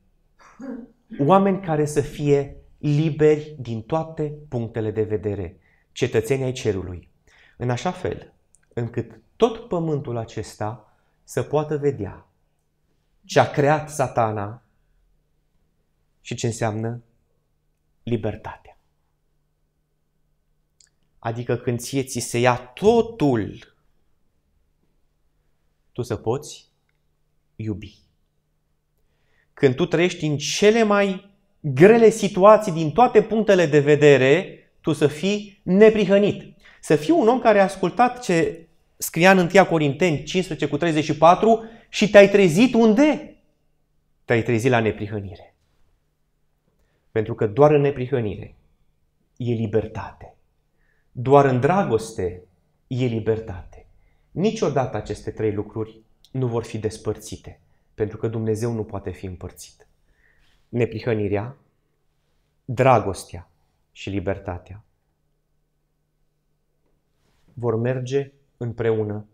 Oameni 1.19 1.61
care 1.61 1.85
să 1.85 2.01
fie 2.01 2.55
liberi 2.77 3.55
din 3.59 3.81
toate 3.81 4.33
punctele 4.49 4.91
de 4.91 5.03
vedere, 5.03 5.59
cetățenii 5.91 6.45
ai 6.45 6.51
cerului, 6.51 7.09
în 7.57 7.69
așa 7.69 7.91
fel 7.91 8.33
încât 8.73 9.19
tot 9.35 9.67
pământul 9.67 10.17
acesta 10.17 10.93
să 11.23 11.43
poată 11.43 11.77
vedea 11.77 12.27
ce 13.25 13.39
a 13.39 13.51
creat 13.51 13.89
satana 13.89 14.63
și 16.21 16.35
ce 16.35 16.45
înseamnă 16.45 17.03
libertatea. 18.03 18.74
Adică 21.25 21.55
când 21.55 21.79
ție 21.79 22.03
ți 22.03 22.19
se 22.19 22.39
ia 22.39 22.55
totul, 22.55 23.75
tu 25.91 26.01
să 26.01 26.15
poți 26.15 26.67
iubi. 27.55 27.97
Când 29.53 29.75
tu 29.75 29.85
trăiești 29.85 30.25
în 30.25 30.37
cele 30.37 30.83
mai 30.83 31.31
grele 31.59 32.09
situații 32.09 32.71
din 32.71 32.91
toate 32.91 33.21
punctele 33.21 33.65
de 33.65 33.79
vedere, 33.79 34.59
tu 34.81 34.93
să 34.93 35.07
fii 35.07 35.61
neprihănit. 35.63 36.57
Să 36.81 36.95
fii 36.95 37.13
un 37.13 37.27
om 37.27 37.39
care 37.39 37.59
a 37.59 37.63
ascultat 37.63 38.23
ce 38.23 38.67
scria 38.97 39.31
în 39.31 39.49
1 39.53 39.65
Corinteni 39.65 40.23
15 40.23 40.67
cu 40.67 40.77
34 40.77 41.63
și 41.89 42.09
te-ai 42.09 42.29
trezit 42.29 42.73
unde? 42.73 43.35
Te-ai 44.25 44.43
trezit 44.43 44.71
la 44.71 44.79
neprihănire. 44.79 45.55
Pentru 47.11 47.35
că 47.35 47.47
doar 47.47 47.71
în 47.71 47.81
neprihănire 47.81 48.55
e 49.37 49.53
libertate. 49.53 50.34
Doar 51.17 51.45
în 51.45 51.59
dragoste 51.59 52.43
e 52.87 53.05
libertate. 53.05 53.87
Niciodată 54.31 54.97
aceste 54.97 55.31
trei 55.31 55.53
lucruri 55.53 56.01
nu 56.31 56.47
vor 56.47 56.63
fi 56.63 56.77
despărțite, 56.77 57.59
pentru 57.93 58.17
că 58.17 58.27
Dumnezeu 58.27 58.71
nu 58.71 58.83
poate 58.83 59.11
fi 59.11 59.25
împărțit. 59.25 59.87
Neprihănirea, 60.69 61.57
dragostea 62.65 63.49
și 63.91 64.09
libertatea 64.09 64.83
vor 67.53 67.75
merge 67.75 68.31
împreună 68.57 69.25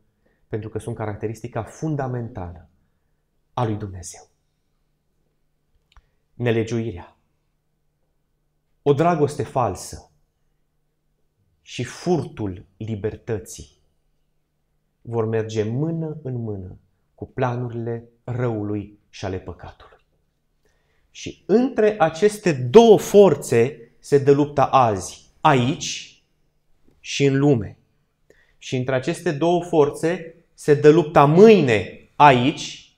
pentru 0.47 0.69
că 0.69 0.79
sunt 0.79 0.95
caracteristica 0.95 1.63
fundamentală 1.63 2.69
a 3.53 3.65
lui 3.65 3.75
Dumnezeu. 3.75 4.27
Nelegiuirea, 6.33 7.15
o 8.81 8.93
dragoste 8.93 9.43
falsă 9.43 10.10
și 11.61 11.83
furtul 11.83 12.65
libertății 12.77 13.79
vor 15.01 15.25
merge 15.25 15.63
mână 15.63 16.17
în 16.23 16.35
mână 16.35 16.77
cu 17.15 17.27
planurile 17.27 18.09
răului 18.23 18.99
și 19.09 19.25
ale 19.25 19.39
păcatului. 19.39 19.99
Și 21.11 21.43
între 21.45 21.95
aceste 21.99 22.53
două 22.53 22.97
forțe 22.97 23.91
se 23.99 24.17
dă 24.17 24.31
lupta 24.31 24.65
azi, 24.65 25.29
aici 25.41 26.23
și 26.99 27.25
în 27.25 27.37
lume. 27.37 27.77
Și 28.57 28.75
între 28.75 28.95
aceste 28.95 29.31
două 29.31 29.63
forțe 29.63 30.35
se 30.53 30.73
dă 30.73 30.89
lupta 30.89 31.25
mâine, 31.25 32.09
aici 32.15 32.95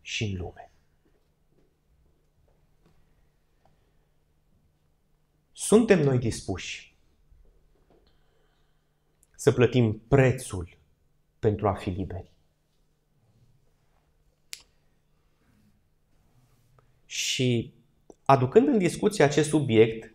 și 0.00 0.24
în 0.24 0.36
lume. 0.36 0.70
Suntem 5.52 6.02
noi 6.02 6.18
dispuși 6.18 6.95
să 9.46 9.52
plătim 9.52 10.02
prețul 10.08 10.78
pentru 11.38 11.68
a 11.68 11.72
fi 11.72 11.90
liberi. 11.90 12.32
Și 17.04 17.74
aducând 18.24 18.68
în 18.68 18.78
discuție 18.78 19.24
acest 19.24 19.48
subiect, 19.48 20.14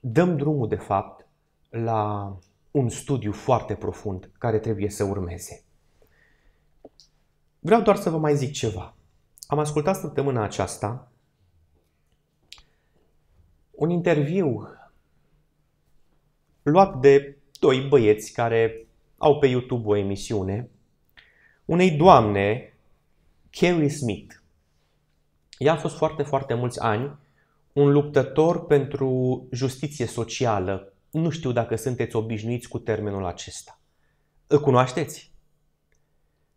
dăm 0.00 0.36
drumul, 0.36 0.68
de 0.68 0.76
fapt, 0.76 1.26
la 1.70 2.36
un 2.70 2.88
studiu 2.88 3.32
foarte 3.32 3.74
profund 3.74 4.30
care 4.38 4.58
trebuie 4.58 4.90
să 4.90 5.04
urmeze. 5.04 5.64
vreau 7.58 7.82
doar 7.82 7.96
să 7.96 8.10
vă 8.10 8.18
mai 8.18 8.36
zic 8.36 8.52
ceva. 8.52 8.94
Am 9.46 9.58
ascultat 9.58 9.96
săptămâna 9.96 10.42
aceasta 10.42 11.12
un 13.70 13.90
interviu 13.90 14.68
luat 16.62 17.00
de 17.00 17.33
doi 17.64 17.80
băieți 17.80 18.32
care 18.32 18.86
au 19.18 19.38
pe 19.38 19.46
YouTube 19.46 19.88
o 19.88 19.96
emisiune, 19.96 20.70
unei 21.64 21.90
doamne, 21.90 22.76
Carrie 23.50 23.88
Smith. 23.88 24.34
Ea 25.58 25.72
a 25.72 25.76
fost 25.76 25.96
foarte, 25.96 26.22
foarte 26.22 26.54
mulți 26.54 26.80
ani 26.80 27.18
un 27.72 27.92
luptător 27.92 28.66
pentru 28.66 29.46
justiție 29.50 30.06
socială. 30.06 30.92
Nu 31.10 31.30
știu 31.30 31.52
dacă 31.52 31.76
sunteți 31.76 32.16
obișnuiți 32.16 32.68
cu 32.68 32.78
termenul 32.78 33.24
acesta. 33.24 33.80
Îl 34.46 34.60
cunoașteți? 34.60 35.32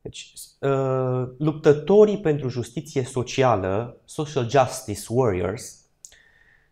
Deci, 0.01 0.33
uh, 0.59 1.27
luptătorii 1.37 2.19
pentru 2.19 2.47
justiție 2.49 3.03
socială, 3.03 4.01
social 4.05 4.49
justice 4.49 5.05
warriors, 5.09 5.86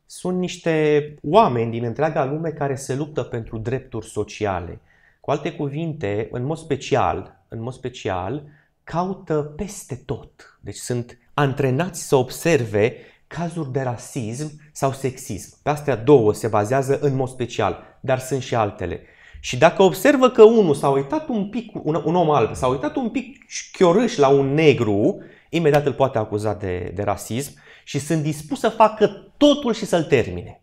sunt 0.06 0.38
niște 0.38 1.16
oameni 1.24 1.72
din 1.72 1.84
întreaga 1.84 2.26
lume 2.26 2.50
care 2.50 2.76
se 2.76 2.96
luptă 2.96 3.24
pentru 3.24 3.58
drepturi 3.58 4.06
sociale. 4.06 4.80
Cu 5.20 5.32
alte 5.32 5.52
cuvinte, 5.52 6.28
în 6.32 6.44
mod 6.44 6.58
special, 6.58 7.44
în 7.48 7.62
mod 7.62 7.74
special, 7.74 8.44
caută 8.84 9.54
peste 9.56 10.02
tot. 10.06 10.60
Deci 10.62 10.76
sunt 10.76 11.18
antrenați 11.34 12.08
să 12.08 12.16
observe 12.16 12.96
cazuri 13.28 13.72
de 13.72 13.82
rasism 13.82 14.62
sau 14.72 14.92
sexism. 14.92 15.58
Pe 15.64 15.70
astea 15.70 15.96
două 15.96 16.34
se 16.34 16.48
bazează 16.48 17.00
în 17.00 17.16
mod 17.16 17.28
special, 17.28 17.84
dar 18.00 18.20
sunt 18.20 18.42
și 18.42 18.56
altele. 18.56 19.02
Și 19.40 19.58
dacă 19.58 19.84
observă 19.84 20.30
că 20.30 20.44
unul 20.44 20.76
s-a 20.76 20.90
uitat 20.90 21.28
un 21.28 21.50
pic, 21.50 21.72
un, 21.84 22.02
un 22.06 22.16
om 22.16 22.30
alb, 22.30 22.56
s-a 22.56 22.68
uitat 22.68 22.96
un 22.96 23.10
pic 23.10 23.46
șchiorâș 23.48 24.16
la 24.16 24.28
un 24.28 24.54
negru, 24.54 25.22
imediat 25.50 25.86
îl 25.86 25.94
poate 25.94 26.18
acuza 26.18 26.54
de, 26.54 26.92
de 26.96 27.04
rasism 27.04 27.54
și 27.88 28.00
sunt 28.00 28.22
dispus 28.22 28.60
să 28.60 28.70
facă 28.70 29.08
totul 29.38 29.74
și 29.74 29.86
să-l 29.86 30.04
termine. 30.04 30.62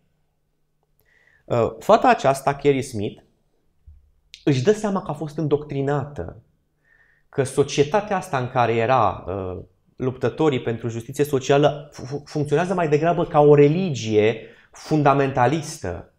Uh, 1.45 1.75
fata 1.79 2.07
aceasta, 2.07 2.55
Kerry 2.55 2.81
Smith, 2.81 3.21
își 4.43 4.63
dă 4.63 4.71
seama 4.71 5.01
că 5.01 5.11
a 5.11 5.13
fost 5.13 5.37
îndoctrinată, 5.37 6.41
că 7.29 7.43
societatea 7.43 8.17
asta 8.17 8.37
în 8.37 8.49
care 8.49 8.75
era 8.75 9.25
uh, 9.27 9.61
luptătorii 9.95 10.61
pentru 10.61 10.87
justiție 10.87 11.23
socială 11.23 11.91
funcționează 12.25 12.73
mai 12.73 12.89
degrabă 12.89 13.25
ca 13.25 13.39
o 13.39 13.55
religie 13.55 14.41
fundamentalistă 14.71 16.13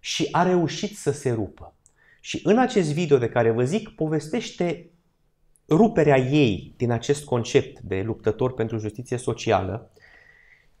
și 0.00 0.28
a 0.32 0.42
reușit 0.42 0.96
să 0.96 1.10
se 1.10 1.30
rupă. 1.30 1.74
Și 2.20 2.40
în 2.44 2.58
acest 2.58 2.92
video 2.92 3.18
de 3.18 3.28
care 3.28 3.50
vă 3.50 3.64
zic, 3.64 3.88
povestește 3.88 4.90
ruperea 5.68 6.18
ei 6.18 6.74
din 6.76 6.90
acest 6.90 7.24
concept 7.24 7.80
de 7.80 8.02
luptător 8.02 8.54
pentru 8.54 8.78
justiție 8.78 9.16
socială 9.16 9.90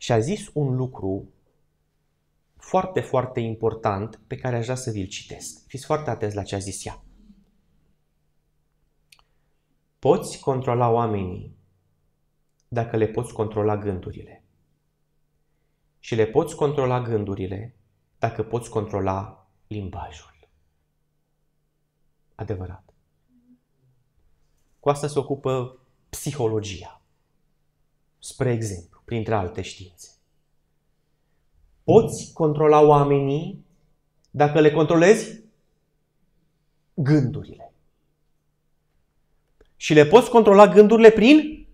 și 0.00 0.12
a 0.12 0.18
zis 0.18 0.50
un 0.52 0.76
lucru 0.76 1.32
foarte, 2.56 3.00
foarte 3.00 3.40
important 3.40 4.20
pe 4.26 4.36
care 4.36 4.56
aș 4.56 4.62
vrea 4.62 4.76
să 4.76 4.90
vi-l 4.90 5.06
citesc. 5.06 5.66
Fiți 5.66 5.84
foarte 5.84 6.10
atenți 6.10 6.34
la 6.34 6.42
ce 6.42 6.54
a 6.54 6.58
zis 6.58 6.84
ea. 6.84 7.02
Poți 9.98 10.40
controla 10.40 10.88
oamenii 10.88 11.56
dacă 12.68 12.96
le 12.96 13.06
poți 13.06 13.32
controla 13.32 13.76
gândurile. 13.76 14.44
Și 15.98 16.14
le 16.14 16.26
poți 16.26 16.56
controla 16.56 17.02
gândurile 17.02 17.76
dacă 18.18 18.42
poți 18.42 18.70
controla 18.70 19.48
limbajul. 19.66 20.48
Adevărat. 22.34 22.94
Cu 24.78 24.88
asta 24.88 25.06
se 25.06 25.18
ocupă 25.18 25.78
psihologia. 26.08 27.02
Spre 28.18 28.52
exemplu, 28.52 28.99
printre 29.10 29.34
alte 29.34 29.62
științe. 29.62 30.08
Poți 31.84 32.32
controla 32.32 32.80
oamenii 32.80 33.64
dacă 34.30 34.60
le 34.60 34.70
controlezi 34.70 35.42
gândurile. 36.94 37.72
Și 39.76 39.94
le 39.94 40.06
poți 40.06 40.30
controla 40.30 40.68
gândurile 40.68 41.10
prin 41.10 41.66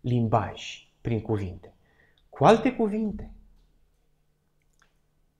limbaj, 0.00 0.88
prin 1.00 1.20
cuvinte. 1.20 1.74
Cu 2.28 2.44
alte 2.44 2.72
cuvinte, 2.72 3.32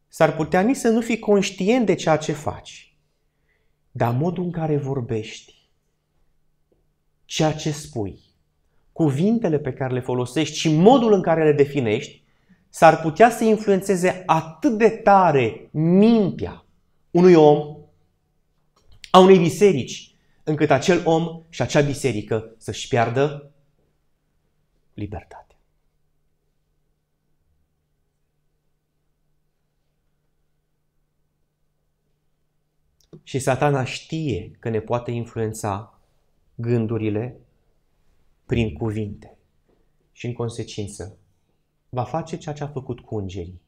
s-ar 0.09 0.37
putea 0.37 0.61
nici 0.61 0.77
să 0.77 0.89
nu 0.89 1.01
fii 1.01 1.19
conștient 1.19 1.87
de 1.87 1.95
ceea 1.95 2.17
ce 2.17 2.33
faci, 2.33 2.97
dar 3.91 4.15
modul 4.15 4.45
în 4.45 4.51
care 4.53 4.77
vorbești, 4.77 5.69
ceea 7.25 7.53
ce 7.53 7.71
spui, 7.71 8.28
cuvintele 8.99 9.59
pe 9.59 9.73
care 9.73 9.93
le 9.93 10.01
folosești 10.01 10.57
și 10.57 10.75
modul 10.75 11.13
în 11.13 11.23
care 11.23 11.45
le 11.45 11.53
definești, 11.53 12.23
s-ar 12.69 13.01
putea 13.01 13.31
să 13.31 13.45
influențeze 13.45 14.23
atât 14.27 14.79
de 14.79 14.89
tare 14.89 15.69
mintea 15.71 16.65
unui 17.11 17.35
om, 17.35 17.77
a 19.11 19.19
unei 19.19 19.39
biserici, 19.39 20.15
încât 20.45 20.71
acel 20.71 21.03
om 21.05 21.43
și 21.49 21.63
acea 21.63 21.81
biserică 21.81 22.55
să-și 22.57 22.89
piardă 22.89 23.53
libertatea. 24.95 25.59
Și 33.23 33.39
satana 33.39 33.85
știe 33.85 34.51
că 34.59 34.69
ne 34.69 34.81
poate 34.81 35.11
influența 35.11 36.01
gândurile 36.55 37.41
prin 38.49 38.75
cuvinte. 38.75 39.37
Și 40.13 40.27
în 40.27 40.33
consecință 40.33 41.17
va 41.89 42.05
face 42.05 42.37
ceea 42.37 42.55
ce 42.55 42.63
a 42.63 42.69
făcut 42.69 43.01
cu 43.01 43.17
îngerii. 43.17 43.61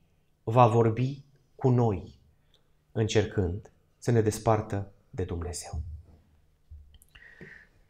Va 0.43 0.67
vorbi 0.67 1.23
cu 1.55 1.69
noi, 1.69 2.19
încercând 2.93 3.73
să 3.99 4.11
ne 4.11 4.21
despartă 4.21 4.93
de 5.11 5.25
Dumnezeu. 5.25 5.81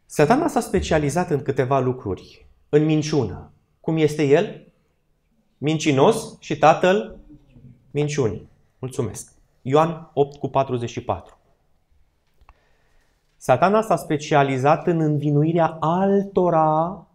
Satana 0.07 0.49
s-a 0.49 0.61
specializat 0.61 1.31
în 1.31 1.43
câteva 1.43 1.79
lucruri. 1.79 2.47
În 2.69 2.85
minciună. 2.85 3.53
Cum 3.81 3.97
este 3.97 4.25
el? 4.25 4.73
Mincinos 5.59 6.37
și 6.41 6.59
tatăl 6.59 7.19
minciunii. 7.91 8.49
Mulțumesc. 8.79 9.33
Ioan 9.63 10.11
8 10.15 10.39
cu 10.39 10.49
44. 10.49 11.40
Satana 13.43 13.83
s-a 13.83 13.97
specializat 13.97 14.87
în 14.87 15.01
învinuirea 15.01 15.77
altora 15.81 17.07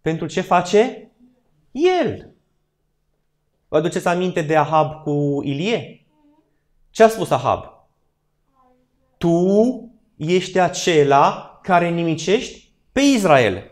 pentru 0.00 0.26
ce 0.26 0.40
face 0.40 1.10
el. 1.70 2.30
Vă 3.68 3.76
aduceți 3.76 4.08
aminte 4.08 4.42
de 4.42 4.56
Ahab 4.56 5.02
cu 5.02 5.40
Ilie? 5.42 6.06
Ce 6.90 7.02
a 7.02 7.08
spus 7.08 7.30
Ahab? 7.30 7.64
Tu 9.18 9.38
ești 10.16 10.58
acela 10.58 11.58
care 11.62 11.88
nimicești 11.90 12.72
pe 12.92 13.00
Israel. 13.00 13.70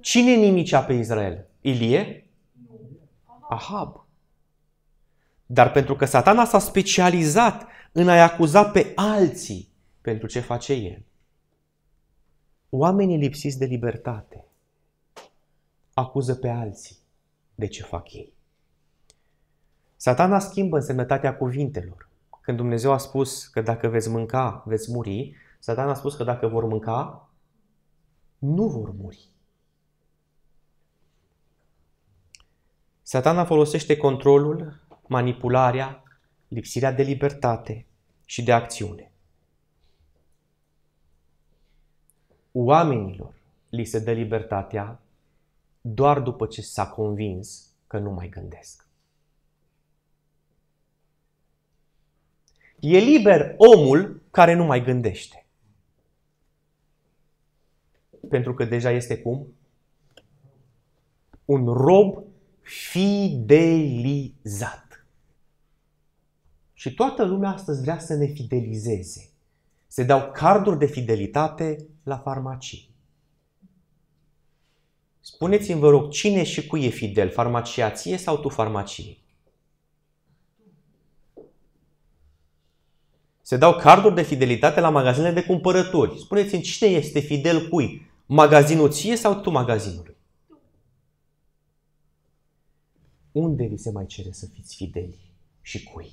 Cine 0.00 0.34
nimicea 0.34 0.80
pe 0.80 0.92
Israel? 0.92 1.46
Ilie? 1.60 2.30
Ahab. 3.48 4.06
Dar 5.46 5.70
pentru 5.70 5.96
că 5.96 6.04
satana 6.04 6.44
s-a 6.44 6.58
specializat 6.58 7.66
în 7.92 8.08
a-i 8.08 8.22
acuza 8.22 8.64
pe 8.64 8.92
alții 8.94 9.74
pentru 10.06 10.26
ce 10.26 10.40
face 10.40 10.72
el, 10.72 11.02
oamenii 12.70 13.16
lipsiți 13.16 13.58
de 13.58 13.64
libertate 13.64 14.44
acuză 15.94 16.34
pe 16.34 16.48
alții 16.48 16.96
de 17.54 17.66
ce 17.66 17.82
fac 17.82 18.12
ei. 18.12 18.32
Satana 19.96 20.38
schimbă 20.38 20.76
însemnătatea 20.76 21.36
cuvintelor. 21.36 22.08
Când 22.40 22.56
Dumnezeu 22.56 22.92
a 22.92 22.98
spus 22.98 23.46
că 23.46 23.60
dacă 23.60 23.88
veți 23.88 24.08
mânca, 24.08 24.62
veți 24.66 24.92
muri, 24.92 25.36
Satana 25.58 25.90
a 25.90 25.94
spus 25.94 26.14
că 26.14 26.24
dacă 26.24 26.46
vor 26.46 26.64
mânca, 26.64 27.30
nu 28.38 28.68
vor 28.68 28.90
muri. 28.90 29.28
Satana 33.02 33.44
folosește 33.44 33.96
controlul, 33.96 34.80
manipularea, 35.06 36.02
lipsirea 36.48 36.92
de 36.92 37.02
libertate 37.02 37.86
și 38.24 38.42
de 38.42 38.52
acțiune. 38.52 39.10
Oamenilor 42.58 43.34
li 43.68 43.84
se 43.84 43.98
dă 43.98 44.12
libertatea 44.12 45.00
doar 45.80 46.20
după 46.20 46.46
ce 46.46 46.62
s-a 46.62 46.88
convins 46.88 47.70
că 47.86 47.98
nu 47.98 48.10
mai 48.10 48.28
gândesc. 48.28 48.86
E 52.80 52.98
liber 52.98 53.54
omul 53.56 54.22
care 54.30 54.54
nu 54.54 54.64
mai 54.64 54.82
gândește. 54.82 55.46
Pentru 58.28 58.54
că 58.54 58.64
deja 58.64 58.90
este 58.90 59.18
cum? 59.18 59.46
Un 61.44 61.66
rob 61.66 62.24
fidelizat. 62.90 64.04
Și 66.72 66.94
toată 66.94 67.24
lumea 67.24 67.50
astăzi 67.50 67.80
vrea 67.80 67.98
să 67.98 68.14
ne 68.14 68.26
fidelizeze. 68.26 69.30
Se 69.86 70.02
dau 70.02 70.30
carduri 70.32 70.78
de 70.78 70.86
fidelitate 70.86 71.86
la 72.02 72.18
farmacii. 72.18 72.94
Spuneți-mi, 75.20 75.80
vă 75.80 75.90
rog, 75.90 76.10
cine 76.10 76.42
și 76.42 76.66
cui 76.66 76.84
e 76.84 76.88
fidel? 76.88 77.30
Farmacia 77.30 77.90
ție 77.90 78.16
sau 78.16 78.38
tu 78.38 78.48
farmaciei? 78.48 79.24
Se 83.42 83.56
dau 83.56 83.76
carduri 83.76 84.14
de 84.14 84.22
fidelitate 84.22 84.80
la 84.80 84.88
magazinele 84.88 85.32
de 85.32 85.46
cumpărături. 85.46 86.18
Spuneți-mi, 86.18 86.62
cine 86.62 86.88
este 86.88 87.20
fidel 87.20 87.68
cui? 87.68 88.10
Magazinul 88.26 88.90
ție 88.90 89.16
sau 89.16 89.40
tu 89.40 89.50
magazinului? 89.50 90.16
Unde 93.32 93.66
vi 93.66 93.76
se 93.76 93.90
mai 93.90 94.06
cere 94.06 94.32
să 94.32 94.46
fiți 94.46 94.74
fideli 94.74 95.18
și 95.60 95.82
cui? 95.82 96.12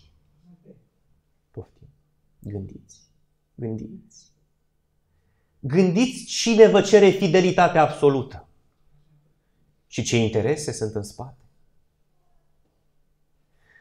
Poftim. 1.52 1.88
Gândiți. 2.40 3.03
Gândiți. 3.64 4.32
Gândiți 5.60 6.26
cine 6.26 6.68
vă 6.68 6.82
cere 6.82 7.10
fidelitate 7.10 7.78
absolută 7.78 8.48
și 9.88 10.04
ce 10.04 10.18
interese 10.18 10.72
sunt 10.72 10.96
în 10.96 11.04
spate. 11.04 11.38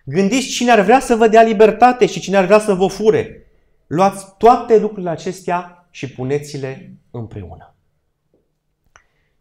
Gândiți 0.05 0.49
cine 0.49 0.71
ar 0.71 0.81
vrea 0.81 1.01
să 1.01 1.15
vă 1.15 1.29
dea 1.29 1.43
libertate 1.43 2.07
și 2.07 2.21
cine 2.21 2.37
ar 2.37 2.45
vrea 2.45 2.59
să 2.59 2.75
vă 2.75 2.87
fure. 2.87 3.47
Luați 3.87 4.37
toate 4.37 4.79
lucrurile 4.79 5.11
acestea 5.11 5.89
și 5.91 6.11
puneți-le 6.11 6.97
împreună. 7.11 7.75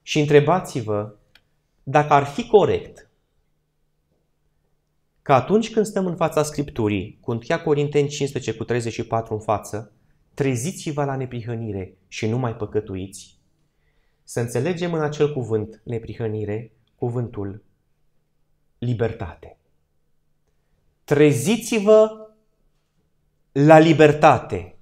Și 0.02 0.20
întrebați-vă 0.20 1.16
dacă 1.84 2.14
ar 2.14 2.26
fi 2.26 2.48
corect 2.48 3.10
că 5.22 5.34
atunci 5.34 5.72
când 5.72 5.86
stăm 5.86 6.06
în 6.06 6.16
fața 6.16 6.44
Scripturii, 6.44 7.18
cu 7.22 7.32
1 7.32 7.40
Corinteni 7.64 8.08
15 8.08 8.54
cu 8.54 8.64
34 8.64 9.34
în 9.34 9.40
față, 9.40 9.92
treziți-vă 10.34 11.04
la 11.04 11.15
neprihănire 11.15 11.98
și 12.08 12.28
nu 12.28 12.38
mai 12.38 12.56
păcătuiți, 12.56 13.39
să 14.24 14.39
înțelegem 14.39 14.94
în 14.94 15.02
acel 15.02 15.34
cuvânt 15.34 15.82
neprihănire 15.84 16.72
cuvântul 16.96 17.63
libertate. 18.78 19.58
Treziți-vă 21.04 22.30
la 23.52 23.80
libertate 23.80 24.76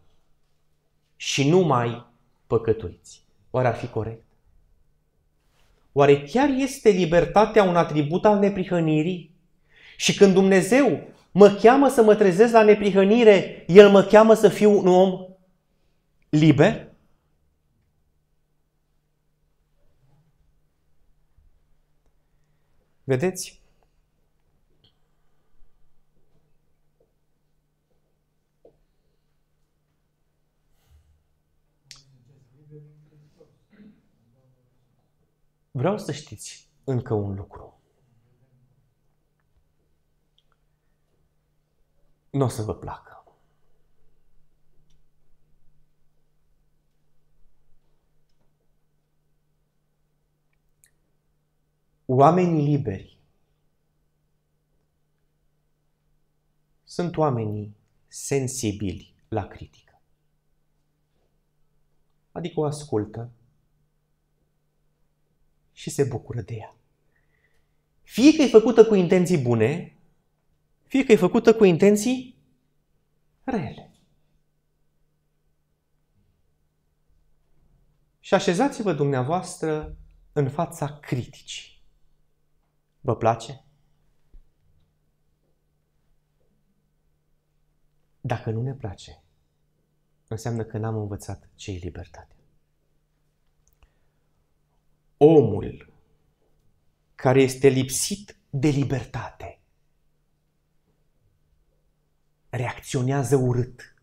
și 1.16 1.50
nu 1.50 1.60
mai 1.60 2.06
păcătuiți. 2.48 3.24
Oare 3.50 3.68
ar 3.68 3.76
fi 3.76 3.88
corect? 3.88 4.26
Oare 5.92 6.24
chiar 6.24 6.50
este 6.50 6.90
libertatea 6.90 7.64
un 7.64 7.76
atribut 7.76 8.26
al 8.26 8.40
neprihănirii? 8.40 9.36
Și 9.98 10.16
când 10.16 10.34
Dumnezeu 10.34 11.02
mă 11.32 11.50
cheamă 11.50 11.88
să 11.88 12.04
mă 12.04 12.16
trezesc 12.16 12.54
la 12.54 12.64
neprihănire, 12.64 13.66
El 13.68 13.90
mă 13.90 14.04
cheamă 14.04 14.34
să 14.34 14.50
fiu 14.50 14.78
un 14.78 14.88
om 14.88 15.29
liber? 16.30 16.90
Vedeți? 23.04 23.62
Vreau 35.72 35.98
să 35.98 36.12
știți 36.12 36.70
încă 36.84 37.14
un 37.14 37.36
lucru. 37.36 37.80
Nu 42.30 42.44
o 42.44 42.48
să 42.48 42.62
vă 42.62 42.76
placă. 42.76 43.19
Oamenii 52.12 52.66
liberi 52.66 53.18
sunt 56.84 57.18
oamenii 57.18 57.76
sensibili 58.08 59.14
la 59.28 59.48
critică. 59.48 60.02
Adică 62.32 62.60
o 62.60 62.64
ascultă 62.64 63.32
și 65.72 65.90
se 65.90 66.04
bucură 66.04 66.42
de 66.42 66.54
ea. 66.54 66.76
Fie 68.02 68.36
că 68.36 68.42
e 68.42 68.48
făcută 68.48 68.86
cu 68.86 68.96
intenții 68.96 69.38
bune, 69.38 69.98
fie 70.84 71.04
că 71.04 71.12
e 71.12 71.16
făcută 71.16 71.56
cu 71.56 71.64
intenții 71.64 72.36
rele. 73.44 73.92
Și 78.20 78.34
așezați-vă 78.34 78.94
dumneavoastră 78.94 79.98
în 80.34 80.50
fața 80.50 81.00
criticii. 81.00 81.79
Vă 83.02 83.16
place? 83.16 83.64
Dacă 88.22 88.52
nu 88.52 88.62
ne 88.62 88.74
place, 88.74 89.24
înseamnă 90.28 90.64
că 90.64 90.78
n-am 90.78 90.96
învățat 90.96 91.50
ce 91.56 91.72
e 91.72 91.78
libertate. 91.78 92.36
Omul 95.18 95.94
care 97.16 97.42
este 97.42 97.68
lipsit 97.68 98.38
de 98.50 98.68
libertate 98.68 99.60
reacționează 102.50 103.36
urât 103.36 103.96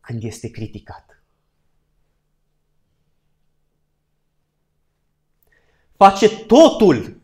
când 0.00 0.22
este 0.22 0.50
criticat. 0.50 1.22
Face 5.96 6.44
totul 6.44 7.17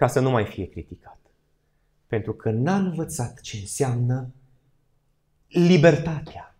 ca 0.00 0.06
să 0.06 0.20
nu 0.20 0.30
mai 0.30 0.46
fie 0.46 0.68
criticat. 0.68 1.18
Pentru 2.06 2.34
că 2.34 2.50
n-a 2.50 2.76
învățat 2.76 3.40
ce 3.40 3.56
înseamnă 3.56 4.32
libertatea. 5.48 6.56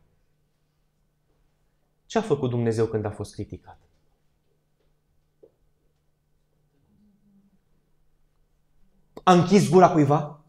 Ce 2.07 2.19
a 2.19 2.23
făcut 2.23 2.51
Dumnezeu 2.51 2.87
când 2.87 3.05
a 3.05 3.11
fost 3.11 3.35
criticat? 3.35 3.81
A 9.23 9.33
închis 9.33 9.71
gura 9.71 9.91
cuiva? 9.91 10.45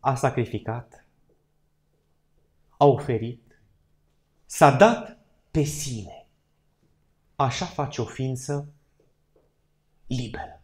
A 0.00 0.14
sacrificat? 0.14 1.04
A 2.76 2.84
oferit? 2.84 3.49
S-a 4.52 4.70
dat 4.70 5.18
pe 5.50 5.62
sine. 5.62 6.26
Așa 7.36 7.64
face 7.64 8.00
o 8.00 8.04
ființă 8.04 8.72
liberă. 10.06 10.62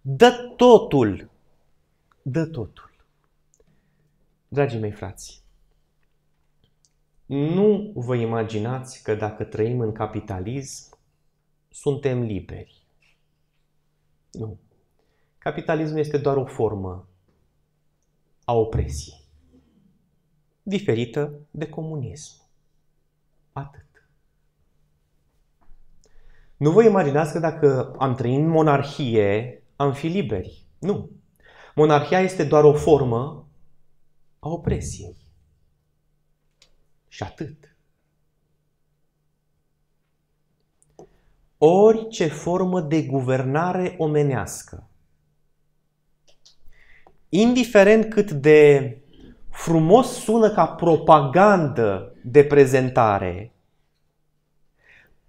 Dă 0.00 0.54
totul. 0.56 1.30
Dă 2.22 2.46
totul. 2.46 2.90
Dragii 4.48 4.78
mei 4.78 4.92
frați, 4.92 5.42
nu 7.26 7.92
vă 7.94 8.14
imaginați 8.14 9.02
că 9.02 9.14
dacă 9.14 9.44
trăim 9.44 9.80
în 9.80 9.92
capitalism, 9.92 10.98
suntem 11.68 12.22
liberi. 12.22 12.82
Nu. 14.30 14.58
Capitalismul 15.38 15.98
este 15.98 16.18
doar 16.18 16.36
o 16.36 16.44
formă 16.44 17.08
a 18.44 18.52
opresiei 18.52 19.19
diferită 20.70 21.32
de 21.50 21.68
comunism. 21.68 22.32
Atât. 23.52 24.08
Nu 26.56 26.70
vă 26.70 26.84
imaginați 26.84 27.32
că 27.32 27.38
dacă 27.38 27.94
am 27.98 28.14
trăit 28.14 28.38
în 28.38 28.48
monarhie, 28.48 29.62
am 29.76 29.92
fi 29.92 30.06
liberi. 30.06 30.66
Nu. 30.78 31.10
Monarhia 31.74 32.20
este 32.20 32.44
doar 32.44 32.64
o 32.64 32.72
formă 32.72 33.48
a 34.38 34.48
opresiei. 34.48 35.16
Și 37.08 37.22
atât. 37.22 37.76
Orice 41.58 42.26
formă 42.26 42.80
de 42.80 43.02
guvernare 43.02 43.94
omenească, 43.98 44.90
indiferent 47.28 48.12
cât 48.12 48.30
de 48.30 48.99
frumos 49.50 50.12
sună 50.12 50.50
ca 50.50 50.66
propagandă 50.66 52.16
de 52.24 52.44
prezentare, 52.44 53.52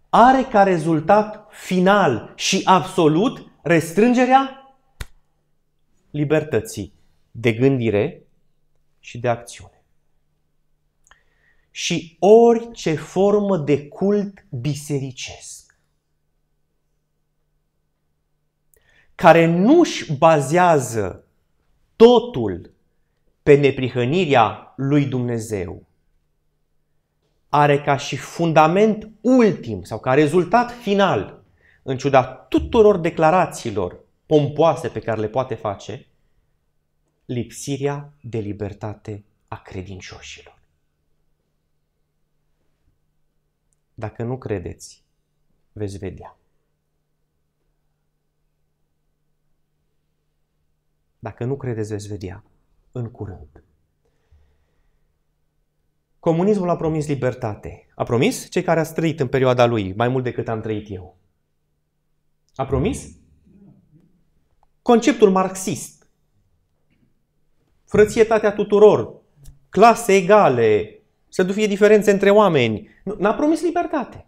are 0.09 0.43
ca 0.43 0.63
rezultat 0.63 1.47
final 1.49 2.33
și 2.35 2.61
absolut 2.65 3.51
restrângerea 3.61 4.75
libertății 6.09 6.93
de 7.31 7.53
gândire 7.53 8.23
și 8.99 9.19
de 9.19 9.27
acțiune. 9.27 9.83
Și 11.71 12.17
orice 12.19 12.95
formă 12.95 13.57
de 13.57 13.87
cult 13.87 14.45
bisericesc 14.49 15.61
care 19.15 19.45
nu-și 19.45 20.13
bazează 20.13 21.23
totul 21.95 22.73
pe 23.43 23.55
neprihănirea 23.55 24.73
lui 24.75 25.05
Dumnezeu, 25.05 25.85
are 27.49 27.81
ca 27.81 27.97
și 27.97 28.17
fundament 28.17 29.09
ultim 29.21 29.83
sau 29.83 29.99
ca 29.99 30.13
rezultat 30.13 30.71
final, 30.71 31.43
în 31.83 31.97
ciuda 31.97 32.23
tuturor 32.23 32.97
declarațiilor 32.97 33.99
pompoase 34.25 34.87
pe 34.87 34.99
care 34.99 35.19
le 35.19 35.27
poate 35.27 35.55
face, 35.55 36.07
lipsirea 37.25 38.13
de 38.21 38.37
libertate 38.37 39.23
a 39.47 39.61
credincioșilor. 39.61 40.59
Dacă 43.93 44.23
nu 44.23 44.37
credeți, 44.37 45.03
veți 45.71 45.97
vedea. 45.97 46.37
Dacă 51.19 51.43
nu 51.43 51.57
credeți, 51.57 51.91
veți 51.91 52.07
vedea 52.07 52.43
în 52.91 53.11
curând. 53.11 53.63
Comunismul 56.19 56.69
a 56.69 56.75
promis 56.75 57.07
libertate. 57.07 57.87
A 57.95 58.03
promis 58.03 58.49
cei 58.49 58.63
care 58.63 58.79
a 58.79 58.83
trăit 58.83 59.19
în 59.19 59.27
perioada 59.27 59.65
lui, 59.65 59.93
mai 59.93 60.07
mult 60.07 60.23
decât 60.23 60.47
am 60.47 60.61
trăit 60.61 60.91
eu. 60.91 61.17
A 62.55 62.65
promis? 62.65 63.15
Conceptul 64.81 65.31
marxist. 65.31 66.09
Frățietatea 67.85 68.53
tuturor, 68.53 69.21
clase 69.69 70.15
egale, 70.15 71.01
să 71.27 71.43
nu 71.43 71.51
fie 71.51 71.67
diferențe 71.67 72.11
între 72.11 72.29
oameni. 72.29 72.89
N-a 73.17 73.33
promis 73.33 73.61
libertate. 73.61 74.25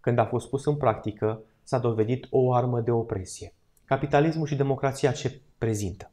Când 0.00 0.18
a 0.18 0.24
fost 0.24 0.48
pus 0.48 0.64
în 0.64 0.76
practică, 0.76 1.42
s-a 1.62 1.78
dovedit 1.78 2.26
o 2.30 2.54
armă 2.54 2.80
de 2.80 2.90
opresie. 2.90 3.54
Capitalismul 3.84 4.46
și 4.46 4.54
democrația 4.54 5.12
ce 5.12 5.40
prezintă? 5.58 6.10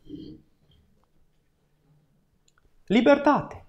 Libertate. 2.89 3.65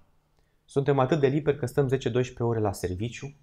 Suntem 0.64 0.98
atât 0.98 1.20
de 1.20 1.26
liberi 1.26 1.58
că 1.58 1.66
stăm 1.66 1.88
10-12 1.88 2.36
ore 2.38 2.60
la 2.60 2.72
serviciu 2.72 3.34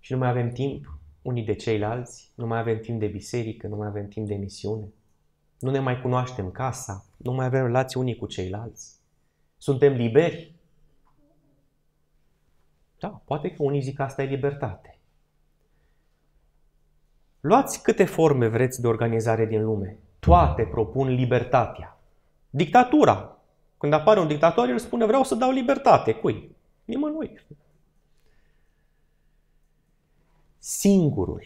și 0.00 0.12
nu 0.12 0.18
mai 0.18 0.28
avem 0.28 0.50
timp 0.50 0.98
unii 1.22 1.44
de 1.44 1.54
ceilalți, 1.54 2.32
nu 2.34 2.46
mai 2.46 2.58
avem 2.58 2.78
timp 2.78 3.00
de 3.00 3.06
biserică, 3.06 3.66
nu 3.66 3.76
mai 3.76 3.86
avem 3.86 4.08
timp 4.08 4.26
de 4.26 4.34
misiune, 4.34 4.92
nu 5.58 5.70
ne 5.70 5.78
mai 5.78 6.00
cunoaștem 6.00 6.50
casa, 6.50 7.04
nu 7.16 7.32
mai 7.32 7.46
avem 7.46 7.64
relații 7.64 8.00
unii 8.00 8.16
cu 8.16 8.26
ceilalți. 8.26 9.00
Suntem 9.56 9.92
liberi? 9.92 10.54
Da, 12.98 13.22
poate 13.24 13.50
că 13.50 13.62
unii 13.62 13.80
zic 13.80 13.96
că 13.96 14.02
asta 14.02 14.22
e 14.22 14.26
libertate. 14.26 14.98
Luați 17.40 17.82
câte 17.82 18.04
forme 18.04 18.48
vreți 18.48 18.80
de 18.80 18.86
organizare 18.86 19.46
din 19.46 19.64
lume. 19.64 19.98
Toate 20.18 20.62
propun 20.62 21.08
libertatea. 21.08 22.00
Dictatura, 22.50 23.37
când 23.78 23.92
apare 23.92 24.20
un 24.20 24.28
dictator, 24.28 24.68
el 24.68 24.78
spune 24.78 25.06
vreau 25.06 25.24
să 25.24 25.34
dau 25.34 25.50
libertate. 25.50 26.14
Cui? 26.14 26.56
Nimănui. 26.84 27.40
Singurul, 30.58 31.44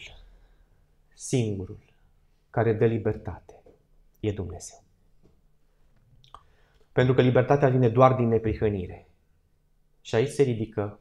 singurul 1.14 1.78
care 2.50 2.72
dă 2.72 2.86
libertate 2.86 3.62
e 4.20 4.32
Dumnezeu. 4.32 4.82
Pentru 6.92 7.14
că 7.14 7.22
libertatea 7.22 7.68
vine 7.68 7.88
doar 7.88 8.14
din 8.14 8.28
neprihănire. 8.28 9.08
Și 10.00 10.14
aici 10.14 10.28
se 10.28 10.42
ridică 10.42 11.00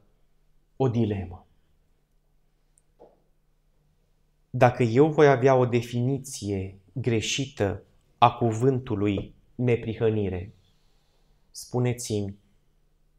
o 0.75 0.87
dilemă. 0.87 1.45
Dacă 4.49 4.83
eu 4.83 5.11
voi 5.11 5.27
avea 5.27 5.55
o 5.55 5.65
definiție 5.65 6.79
greșită 6.93 7.83
a 8.17 8.31
cuvântului 8.31 9.35
neprihănire, 9.55 10.53
spuneți-mi, 11.51 12.37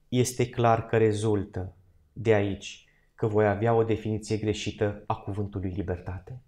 este 0.09 0.49
clar 0.49 0.87
că 0.87 0.97
rezultă 0.97 1.75
de 2.13 2.35
aici 2.35 2.87
că 3.15 3.27
voi 3.27 3.47
avea 3.47 3.75
o 3.75 3.85
definiție 3.85 4.37
greșită 4.37 5.03
a 5.07 5.15
cuvântului 5.15 5.71
libertate? 5.71 6.41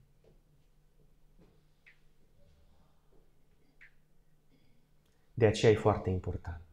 De 5.34 5.46
aceea 5.46 5.72
e 5.72 5.76
foarte 5.76 6.10
important 6.10 6.64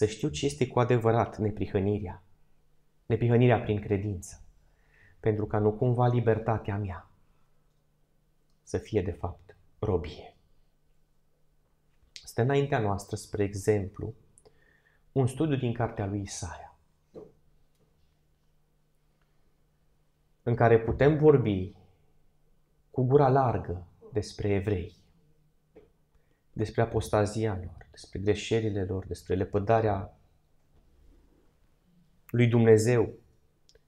să 0.00 0.06
știu 0.06 0.28
ce 0.28 0.46
este 0.46 0.66
cu 0.66 0.80
adevărat 0.80 1.38
neprihănirea. 1.38 2.22
Neprihănirea 3.06 3.60
prin 3.60 3.80
credință. 3.80 4.42
Pentru 5.20 5.46
ca 5.46 5.58
nu 5.58 5.72
cumva 5.72 6.06
libertatea 6.06 6.76
mea 6.76 7.10
să 8.62 8.78
fie 8.78 9.02
de 9.02 9.10
fapt 9.10 9.56
robie. 9.78 10.36
Stă 12.12 12.42
înaintea 12.42 12.78
noastră, 12.78 13.16
spre 13.16 13.42
exemplu, 13.42 14.14
un 15.12 15.26
studiu 15.26 15.56
din 15.56 15.72
cartea 15.72 16.06
lui 16.06 16.20
Isaia, 16.20 16.74
în 20.42 20.54
care 20.54 20.80
putem 20.80 21.18
vorbi 21.18 21.76
cu 22.90 23.02
gura 23.02 23.28
largă 23.28 23.86
despre 24.12 24.48
evrei, 24.48 24.96
despre 26.52 26.82
apostazia 26.82 27.54
lor, 27.54 27.86
despre 27.90 28.18
greșelile 28.18 28.84
lor, 28.84 29.06
despre 29.06 29.34
lepădarea 29.34 30.14
lui 32.26 32.46
Dumnezeu 32.46 33.12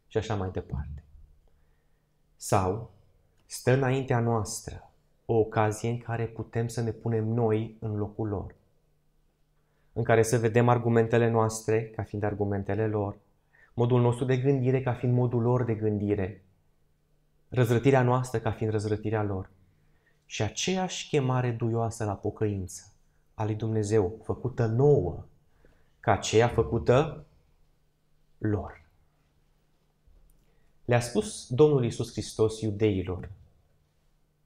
și 0.07 0.17
așa 0.17 0.35
mai 0.35 0.51
departe. 0.51 1.05
Sau 2.37 2.91
stă 3.47 3.73
înaintea 3.73 4.21
noastră 4.21 4.91
o 5.27 5.35
ocazie 5.35 5.91
în 5.91 5.99
care 5.99 6.27
putem 6.27 6.69
să 6.69 6.81
ne 6.81 6.93
punem 6.93 7.25
noi 7.25 7.77
în 7.81 7.97
locul 7.97 8.29
lor 8.29 8.55
în 9.93 10.03
care 10.03 10.23
să 10.23 10.39
vedem 10.39 10.69
argumentele 10.69 11.31
noastre 11.31 11.85
ca 11.85 12.03
fiind 12.03 12.25
argumentele 12.25 12.87
lor, 12.87 13.19
modul 13.75 14.01
nostru 14.01 14.25
de 14.25 14.37
gândire 14.37 14.83
ca 14.83 14.93
fiind 14.93 15.15
modul 15.15 15.43
lor 15.43 15.65
de 15.65 15.75
gândire, 15.75 16.45
răzrătirea 17.49 18.03
noastră 18.03 18.39
ca 18.39 18.51
fiind 18.51 18.73
răzrătirea 18.73 19.23
lor 19.23 19.51
și 20.27 20.43
aceeași 20.43 21.09
chemare 21.09 21.51
duioasă 21.51 22.05
la 22.05 22.15
pocăință 22.15 22.93
a 23.35 23.45
lui 23.45 23.55
Dumnezeu, 23.55 24.21
făcută 24.25 24.67
nouă, 24.67 25.25
ca 26.01 26.13
aceea 26.13 26.49
făcută 26.49 27.27
lor. 28.39 28.83
Le-a 30.85 31.01
spus 31.01 31.47
Domnul 31.49 31.85
Iisus 31.85 32.13
Hristos 32.13 32.61
iudeilor, 32.61 33.31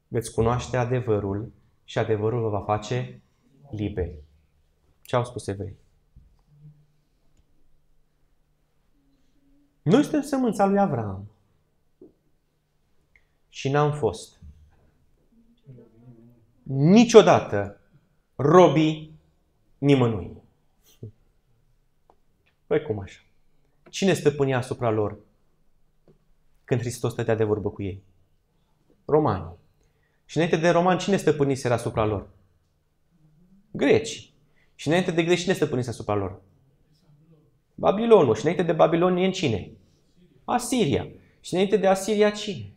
veți 0.09 0.32
cunoaște 0.32 0.76
adevărul 0.76 1.53
și 1.84 1.99
adevărul 1.99 2.40
vă 2.40 2.49
va 2.49 2.61
face 2.61 3.22
liberi. 3.70 4.26
Ce 5.07 5.16
au 5.16 5.24
spus 5.24 5.46
evrei? 5.46 5.76
Noi 9.82 10.02
suntem 10.02 10.22
sămânța 10.22 10.66
lui 10.66 10.78
Avram. 10.78 11.30
Și 13.48 13.68
n-am 13.68 13.92
fost 13.92 14.40
niciodată 16.62 17.80
robii 18.36 19.18
nimănui. 19.78 20.42
Păi 22.66 22.82
cum 22.82 22.98
așa? 22.98 23.20
Cine 23.90 24.12
stăpânea 24.12 24.59
asupra 24.59 24.90
lor 24.90 25.18
când 26.64 26.80
Hristos 26.80 27.12
stătea 27.12 27.34
de 27.34 27.44
vorbă 27.44 27.70
cu 27.70 27.82
ei? 27.82 28.02
Romanii. 29.04 29.57
Și 30.24 30.36
înainte 30.36 30.57
de 30.57 30.70
romani, 30.70 30.98
cine 30.98 31.16
stăpâniseră 31.16 31.74
asupra 31.74 32.04
lor? 32.04 32.28
Grecii. 33.70 34.36
Și 34.77 34.89
înainte 34.89 35.11
de 35.11 35.24
greci 35.24 35.41
cine 35.41 35.55
stăpânise 35.55 35.89
asupra 35.89 36.14
lor? 36.14 36.41
Babilonul. 37.74 38.35
Și 38.35 38.41
înainte 38.41 38.62
de 38.62 38.72
Babilon 38.72 39.16
e 39.16 39.24
în 39.24 39.33
cine? 39.33 39.70
Asiria. 40.45 41.09
Și 41.41 41.55
înainte 41.55 41.77
de 41.77 41.87
Asiria 41.87 42.31
cine? 42.31 42.72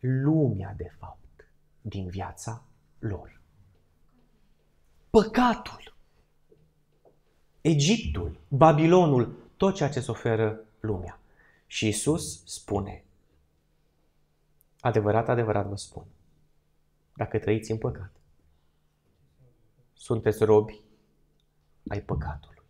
Lumea, 0.00 0.74
de 0.76 0.92
fapt, 0.98 1.48
din 1.80 2.08
viața 2.08 2.64
lor. 2.98 3.40
Păcatul. 5.10 5.94
Egiptul, 7.60 8.40
Babilonul, 8.48 9.36
tot 9.56 9.74
ceea 9.74 9.88
ce 9.88 10.00
se 10.00 10.10
oferă 10.10 10.60
lumea. 10.80 11.20
Și 11.66 11.88
Isus 11.88 12.42
spune, 12.44 13.04
adevărat, 14.80 15.28
adevărat 15.28 15.66
vă 15.66 15.76
spun, 15.76 16.04
dacă 17.14 17.38
trăiți 17.38 17.70
în 17.70 17.78
păcat, 17.78 18.15
sunteți 19.96 20.44
robi 20.44 20.80
ai 21.88 22.00
păcatului. 22.00 22.62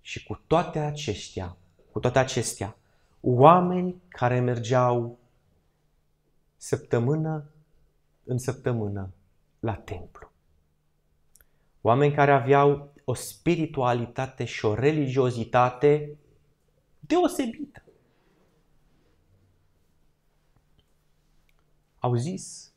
Și 0.00 0.24
cu 0.24 0.40
toate 0.46 0.78
acestea, 0.78 1.56
cu 1.92 2.00
toate 2.00 2.18
acestea, 2.18 2.76
oameni 3.20 4.02
care 4.08 4.40
mergeau 4.40 5.18
săptămână 6.56 7.50
în 8.24 8.38
săptămână 8.38 9.10
la 9.60 9.74
templu. 9.74 10.30
Oameni 11.80 12.14
care 12.14 12.32
aveau 12.32 12.92
o 13.04 13.14
spiritualitate 13.14 14.44
și 14.44 14.64
o 14.64 14.74
religiozitate 14.74 16.18
deosebită. 17.00 17.82
Au 21.98 22.14
zis 22.14 22.72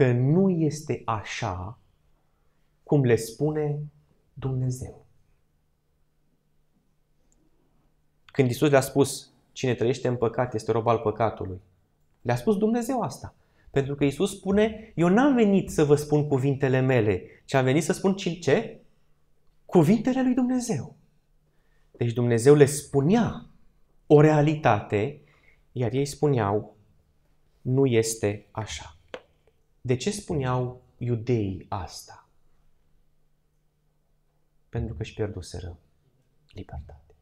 că 0.00 0.12
nu 0.12 0.50
este 0.50 1.02
așa 1.04 1.78
cum 2.82 3.04
le 3.04 3.16
spune 3.16 3.78
Dumnezeu. 4.32 5.06
Când 8.24 8.50
Isus 8.50 8.70
le-a 8.70 8.80
spus, 8.80 9.32
cine 9.52 9.74
trăiește 9.74 10.08
în 10.08 10.16
păcat 10.16 10.54
este 10.54 10.72
rob 10.72 10.86
al 10.86 10.98
păcatului, 10.98 11.60
le-a 12.22 12.36
spus 12.36 12.56
Dumnezeu 12.56 13.00
asta. 13.00 13.34
Pentru 13.70 13.94
că 13.94 14.04
Isus 14.04 14.36
spune, 14.36 14.92
eu 14.94 15.08
n-am 15.08 15.34
venit 15.34 15.70
să 15.70 15.84
vă 15.84 15.94
spun 15.94 16.28
cuvintele 16.28 16.80
mele, 16.80 17.22
ci 17.44 17.54
am 17.54 17.64
venit 17.64 17.82
să 17.82 17.92
spun 17.92 18.14
ce? 18.14 18.80
Cuvintele 19.64 20.22
lui 20.22 20.34
Dumnezeu. 20.34 20.96
Deci 21.90 22.12
Dumnezeu 22.12 22.54
le 22.54 22.64
spunea 22.64 23.46
o 24.06 24.20
realitate, 24.20 25.20
iar 25.72 25.92
ei 25.92 26.06
spuneau, 26.06 26.76
nu 27.60 27.86
este 27.86 28.46
așa. 28.50 28.94
De 29.80 29.96
ce 29.96 30.10
spuneau 30.10 30.82
iudeii 30.98 31.66
asta? 31.68 32.28
Pentru 34.68 34.94
că 34.94 35.02
își 35.02 35.14
pierduseră 35.14 35.78
libertate. 36.52 37.14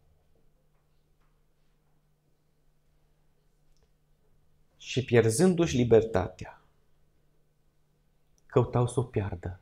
Și 4.76 5.04
pierzându-și 5.04 5.76
libertatea, 5.76 6.62
căutau 8.46 8.86
să 8.86 9.00
o 9.00 9.02
piardă 9.02 9.60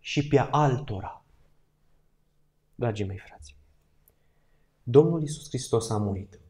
și 0.00 0.28
pe 0.28 0.38
altora. 0.38 1.24
Dragii 2.74 3.04
mei 3.04 3.18
frați, 3.18 3.56
Domnul 4.82 5.22
Isus 5.22 5.48
Hristos 5.48 5.90
a 5.90 5.96
murit 5.96 6.40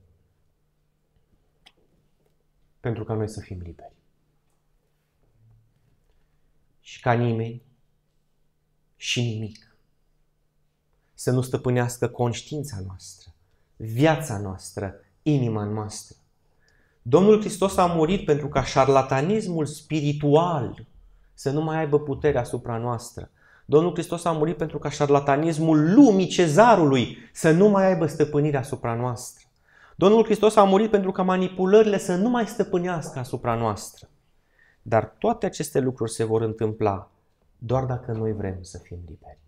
pentru 2.81 3.05
ca 3.05 3.15
noi 3.15 3.29
să 3.29 3.41
fim 3.41 3.61
liberi. 3.61 4.00
Și 6.91 7.01
ca 7.01 7.13
nimeni 7.13 7.63
și 8.97 9.23
nimic 9.23 9.77
să 11.15 11.31
nu 11.31 11.41
stăpânească 11.41 12.09
conștiința 12.09 12.77
noastră, 12.87 13.33
viața 13.77 14.39
noastră, 14.39 14.95
inima 15.23 15.65
noastră. 15.65 16.17
Domnul 17.03 17.41
Hristos 17.41 17.77
a 17.77 17.87
murit 17.87 18.25
pentru 18.25 18.49
ca 18.49 18.65
șarlatanismul 18.65 19.67
spiritual 19.67 20.87
să 21.35 21.51
nu 21.51 21.61
mai 21.61 21.79
aibă 21.79 22.01
putere 22.01 22.39
asupra 22.39 22.77
noastră. 22.77 23.31
Domnul 23.65 23.93
Hristos 23.93 24.25
a 24.25 24.33
murit 24.33 24.57
pentru 24.57 24.79
ca 24.79 24.91
șarlatanismul 24.91 25.95
lumii 25.95 26.27
cezarului 26.27 27.17
să 27.33 27.51
nu 27.51 27.69
mai 27.69 27.87
aibă 27.87 28.07
stăpânire 28.07 28.57
asupra 28.57 28.95
noastră. 28.95 29.47
Domnul 29.97 30.25
Hristos 30.25 30.57
a 30.57 30.65
murit 30.65 30.91
pentru 30.91 31.13
ca 31.13 31.23
manipulările 31.23 31.99
să 31.99 32.15
nu 32.15 32.29
mai 32.29 32.47
stăpânească 32.47 33.19
asupra 33.19 33.55
noastră. 33.55 34.09
Dar 34.83 35.09
toate 35.09 35.47
aceste 35.47 35.79
lucruri 35.79 36.11
se 36.11 36.25
vor 36.25 36.43
întâmpla 36.43 37.11
doar 37.59 37.85
dacă 37.85 38.13
noi 38.13 38.33
vrem 38.33 38.63
să 38.63 38.79
fim 38.79 38.99
liberi. 39.07 39.39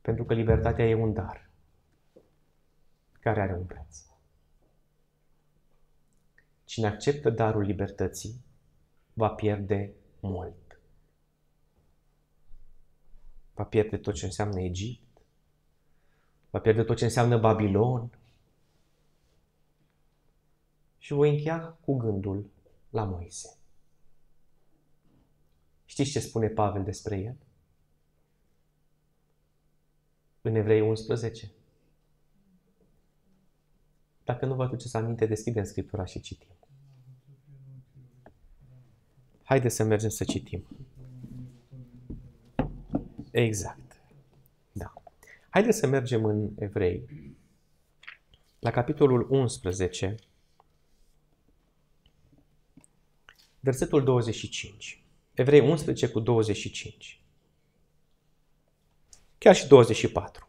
Pentru 0.00 0.24
că 0.24 0.34
libertatea 0.34 0.88
e 0.88 0.94
un 0.94 1.12
dar 1.12 1.48
care 3.20 3.40
are 3.40 3.54
un 3.54 3.64
preț. 3.64 4.04
Cine 6.64 6.86
acceptă 6.86 7.30
darul 7.30 7.62
libertății 7.62 8.44
va 9.12 9.28
pierde 9.28 9.92
mult. 10.20 10.80
Va 13.54 13.64
pierde 13.64 13.96
tot 13.96 14.14
ce 14.14 14.24
înseamnă 14.24 14.60
Egipt, 14.60 15.22
va 16.50 16.58
pierde 16.58 16.82
tot 16.82 16.96
ce 16.96 17.04
înseamnă 17.04 17.38
Babilon, 17.38 18.10
și 20.98 21.12
voi 21.12 21.30
încheia 21.30 21.76
cu 21.84 21.96
gândul 21.96 22.50
la 22.96 23.04
Moise. 23.04 23.56
Știți 25.84 26.10
ce 26.10 26.20
spune 26.20 26.48
Pavel 26.48 26.84
despre 26.84 27.18
el? 27.18 27.36
În 30.40 30.54
Evrei 30.54 30.80
11. 30.80 31.52
Dacă 34.24 34.46
nu 34.46 34.54
vă 34.54 34.62
aduceți 34.62 34.96
aminte, 34.96 35.26
deschidem 35.26 35.64
Scriptura 35.64 36.04
și 36.04 36.20
citim. 36.20 36.56
Haideți 39.42 39.74
să 39.74 39.84
mergem 39.84 40.08
să 40.08 40.24
citim. 40.24 40.66
Exact. 43.30 44.00
Da. 44.72 44.92
Haideți 45.48 45.78
să 45.78 45.86
mergem 45.86 46.24
în 46.24 46.50
Evrei, 46.58 47.08
la 48.58 48.70
capitolul 48.70 49.26
11, 49.30 50.16
versetul 53.60 54.04
25. 54.04 55.04
Evrei 55.34 55.60
11 55.60 56.08
cu 56.08 56.20
25. 56.20 57.20
Chiar 59.38 59.54
și 59.54 59.68
24. 59.68 60.48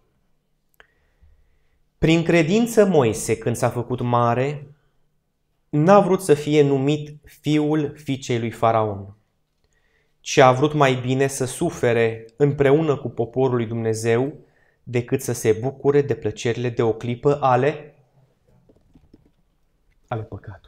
Prin 1.97 2.23
credință 2.23 2.85
Moise, 2.85 3.37
când 3.37 3.55
s-a 3.55 3.69
făcut 3.69 4.01
mare, 4.01 4.75
n-a 5.69 5.99
vrut 5.99 6.21
să 6.21 6.33
fie 6.33 6.61
numit 6.61 7.17
fiul 7.23 7.93
fiicei 7.95 8.39
lui 8.39 8.51
Faraon, 8.51 9.15
ci 10.19 10.37
a 10.37 10.51
vrut 10.51 10.73
mai 10.73 10.95
bine 10.95 11.27
să 11.27 11.45
sufere 11.45 12.25
împreună 12.37 12.97
cu 12.97 13.09
poporul 13.09 13.55
lui 13.55 13.65
Dumnezeu 13.65 14.33
decât 14.83 15.21
să 15.21 15.33
se 15.33 15.51
bucure 15.51 16.01
de 16.01 16.15
plăcerile 16.15 16.69
de 16.69 16.81
o 16.81 16.93
clipă 16.93 17.41
ale, 17.41 17.95
ale 20.07 20.23
păcatului. 20.23 20.66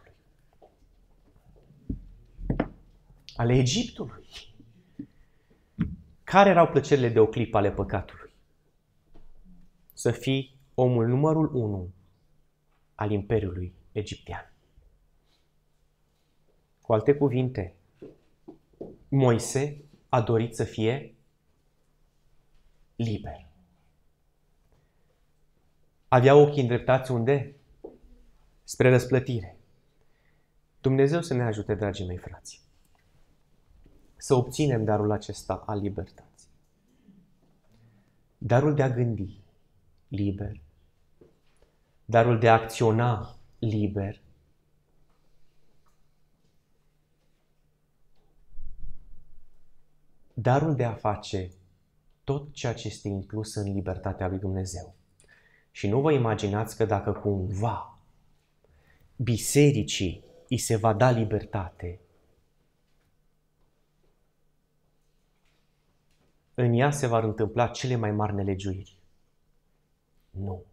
Ale 3.39 3.53
Egiptului. 3.53 4.29
Care 6.23 6.49
erau 6.49 6.67
plăcerile 6.67 7.09
de 7.09 7.19
o 7.19 7.27
clipă 7.27 7.57
ale 7.57 7.71
păcatului? 7.71 8.31
Să 9.93 10.11
fii 10.11 10.55
omul 10.73 11.07
numărul 11.07 11.55
unu 11.55 11.93
al 12.95 13.11
Imperiului 13.11 13.73
Egiptean. 13.91 14.53
Cu 16.81 16.93
alte 16.93 17.13
cuvinte, 17.15 17.75
Moise 19.07 19.81
a 20.09 20.21
dorit 20.21 20.55
să 20.55 20.63
fie 20.63 21.15
liber. 22.95 23.47
Avea 26.07 26.35
ochii 26.35 26.61
îndreptați 26.61 27.11
unde? 27.11 27.55
Spre 28.63 28.89
răsplătire. 28.89 29.57
Dumnezeu 30.81 31.21
să 31.21 31.33
ne 31.33 31.43
ajute, 31.43 31.75
dragii 31.75 32.05
mei 32.05 32.17
frați 32.17 32.67
să 34.21 34.33
obținem 34.33 34.83
darul 34.83 35.11
acesta 35.11 35.63
al 35.65 35.79
libertății. 35.79 36.47
Darul 38.37 38.75
de 38.75 38.83
a 38.83 38.89
gândi 38.89 39.39
liber, 40.07 40.59
darul 42.05 42.39
de 42.39 42.49
a 42.49 42.53
acționa 42.53 43.35
liber, 43.59 44.21
darul 50.33 50.75
de 50.75 50.83
a 50.83 50.93
face 50.93 51.51
tot 52.23 52.53
ceea 52.53 52.73
ce 52.73 52.87
este 52.87 53.07
inclus 53.07 53.55
în 53.55 53.73
libertatea 53.73 54.27
lui 54.27 54.39
Dumnezeu. 54.39 54.93
Și 55.71 55.87
nu 55.87 56.01
vă 56.01 56.11
imaginați 56.11 56.75
că 56.75 56.85
dacă 56.85 57.11
cumva 57.11 57.99
bisericii 59.15 60.23
îi 60.49 60.57
se 60.57 60.75
va 60.75 60.93
da 60.93 61.09
libertate, 61.09 61.99
în 66.61 66.73
ea 66.73 66.91
se 66.91 67.07
vor 67.07 67.23
întâmpla 67.23 67.67
cele 67.67 67.95
mai 67.95 68.11
mari 68.11 68.33
nelegiuiri. 68.33 68.97
Nu. 70.29 70.63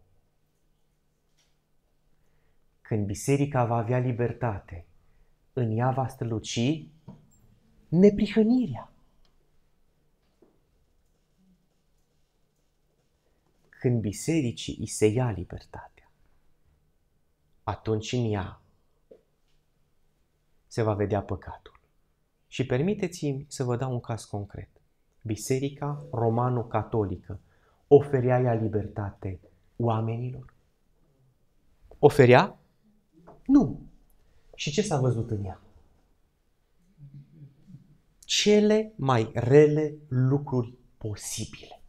Când 2.81 3.05
biserica 3.05 3.65
va 3.65 3.75
avea 3.75 3.97
libertate, 3.97 4.85
în 5.53 5.77
ea 5.77 5.91
va 5.91 6.07
străluci 6.07 6.85
neprihănirea. 7.87 8.91
Când 13.69 14.01
bisericii 14.01 14.77
îi 14.79 14.87
se 14.87 15.05
ia 15.05 15.31
libertatea, 15.31 16.11
atunci 17.63 18.11
în 18.11 18.31
ea 18.31 18.61
se 20.67 20.81
va 20.81 20.93
vedea 20.93 21.21
păcatul. 21.21 21.79
Și 22.47 22.65
permiteți-mi 22.65 23.45
să 23.47 23.63
vă 23.63 23.75
dau 23.75 23.91
un 23.91 23.99
caz 23.99 24.23
concret. 24.25 24.76
Biserica 25.27 26.05
Romano-Catolică 26.11 27.39
oferea 27.87 28.39
ea 28.39 28.53
libertate 28.53 29.39
oamenilor? 29.75 30.53
Oferea? 31.99 32.59
Nu. 33.45 33.81
Și 34.55 34.71
ce 34.71 34.81
s-a 34.81 34.99
văzut 34.99 35.31
în 35.31 35.43
ea? 35.43 35.61
Cele 38.19 38.93
mai 38.95 39.31
rele 39.33 39.95
lucruri 40.07 40.73
posibile. 40.97 41.81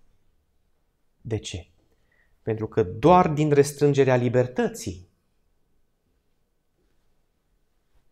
De 1.21 1.39
ce? 1.39 1.69
Pentru 2.43 2.69
că 2.69 2.83
doar 2.83 3.29
din 3.29 3.51
restrângerea 3.51 4.17
libertății 4.17 5.09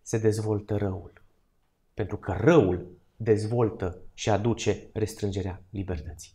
se 0.03 0.18
dezvoltă 0.18 0.77
răul. 0.77 1.12
pentru 1.95 2.16
că 2.16 2.33
răul 2.33 2.95
dezvoltă 3.16 3.98
și 4.14 4.30
aduce 4.30 4.88
restrângerea 4.92 5.62
libertății. 5.70 6.32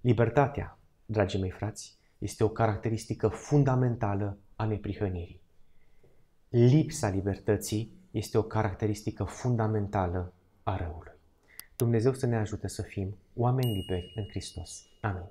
Libertatea, 0.00 0.78
dragii 1.06 1.40
mei 1.40 1.50
frați, 1.50 1.98
este 2.18 2.44
o 2.44 2.48
caracteristică 2.48 3.28
fundamentală 3.28 4.38
a 4.56 4.64
neprihănirii. 4.64 5.40
Lipsa 6.48 7.08
libertății 7.08 7.92
este 8.10 8.38
o 8.38 8.42
caracteristică 8.42 9.24
fundamentală 9.24 10.32
a 10.62 10.76
răului. 10.76 11.12
Dumnezeu 11.76 12.14
să 12.14 12.26
ne 12.26 12.36
ajute 12.36 12.68
să 12.68 12.82
fim 12.82 13.16
oameni 13.34 13.74
liberi 13.74 14.12
în 14.16 14.24
Hristos. 14.28 14.86
Amin. 15.00 15.24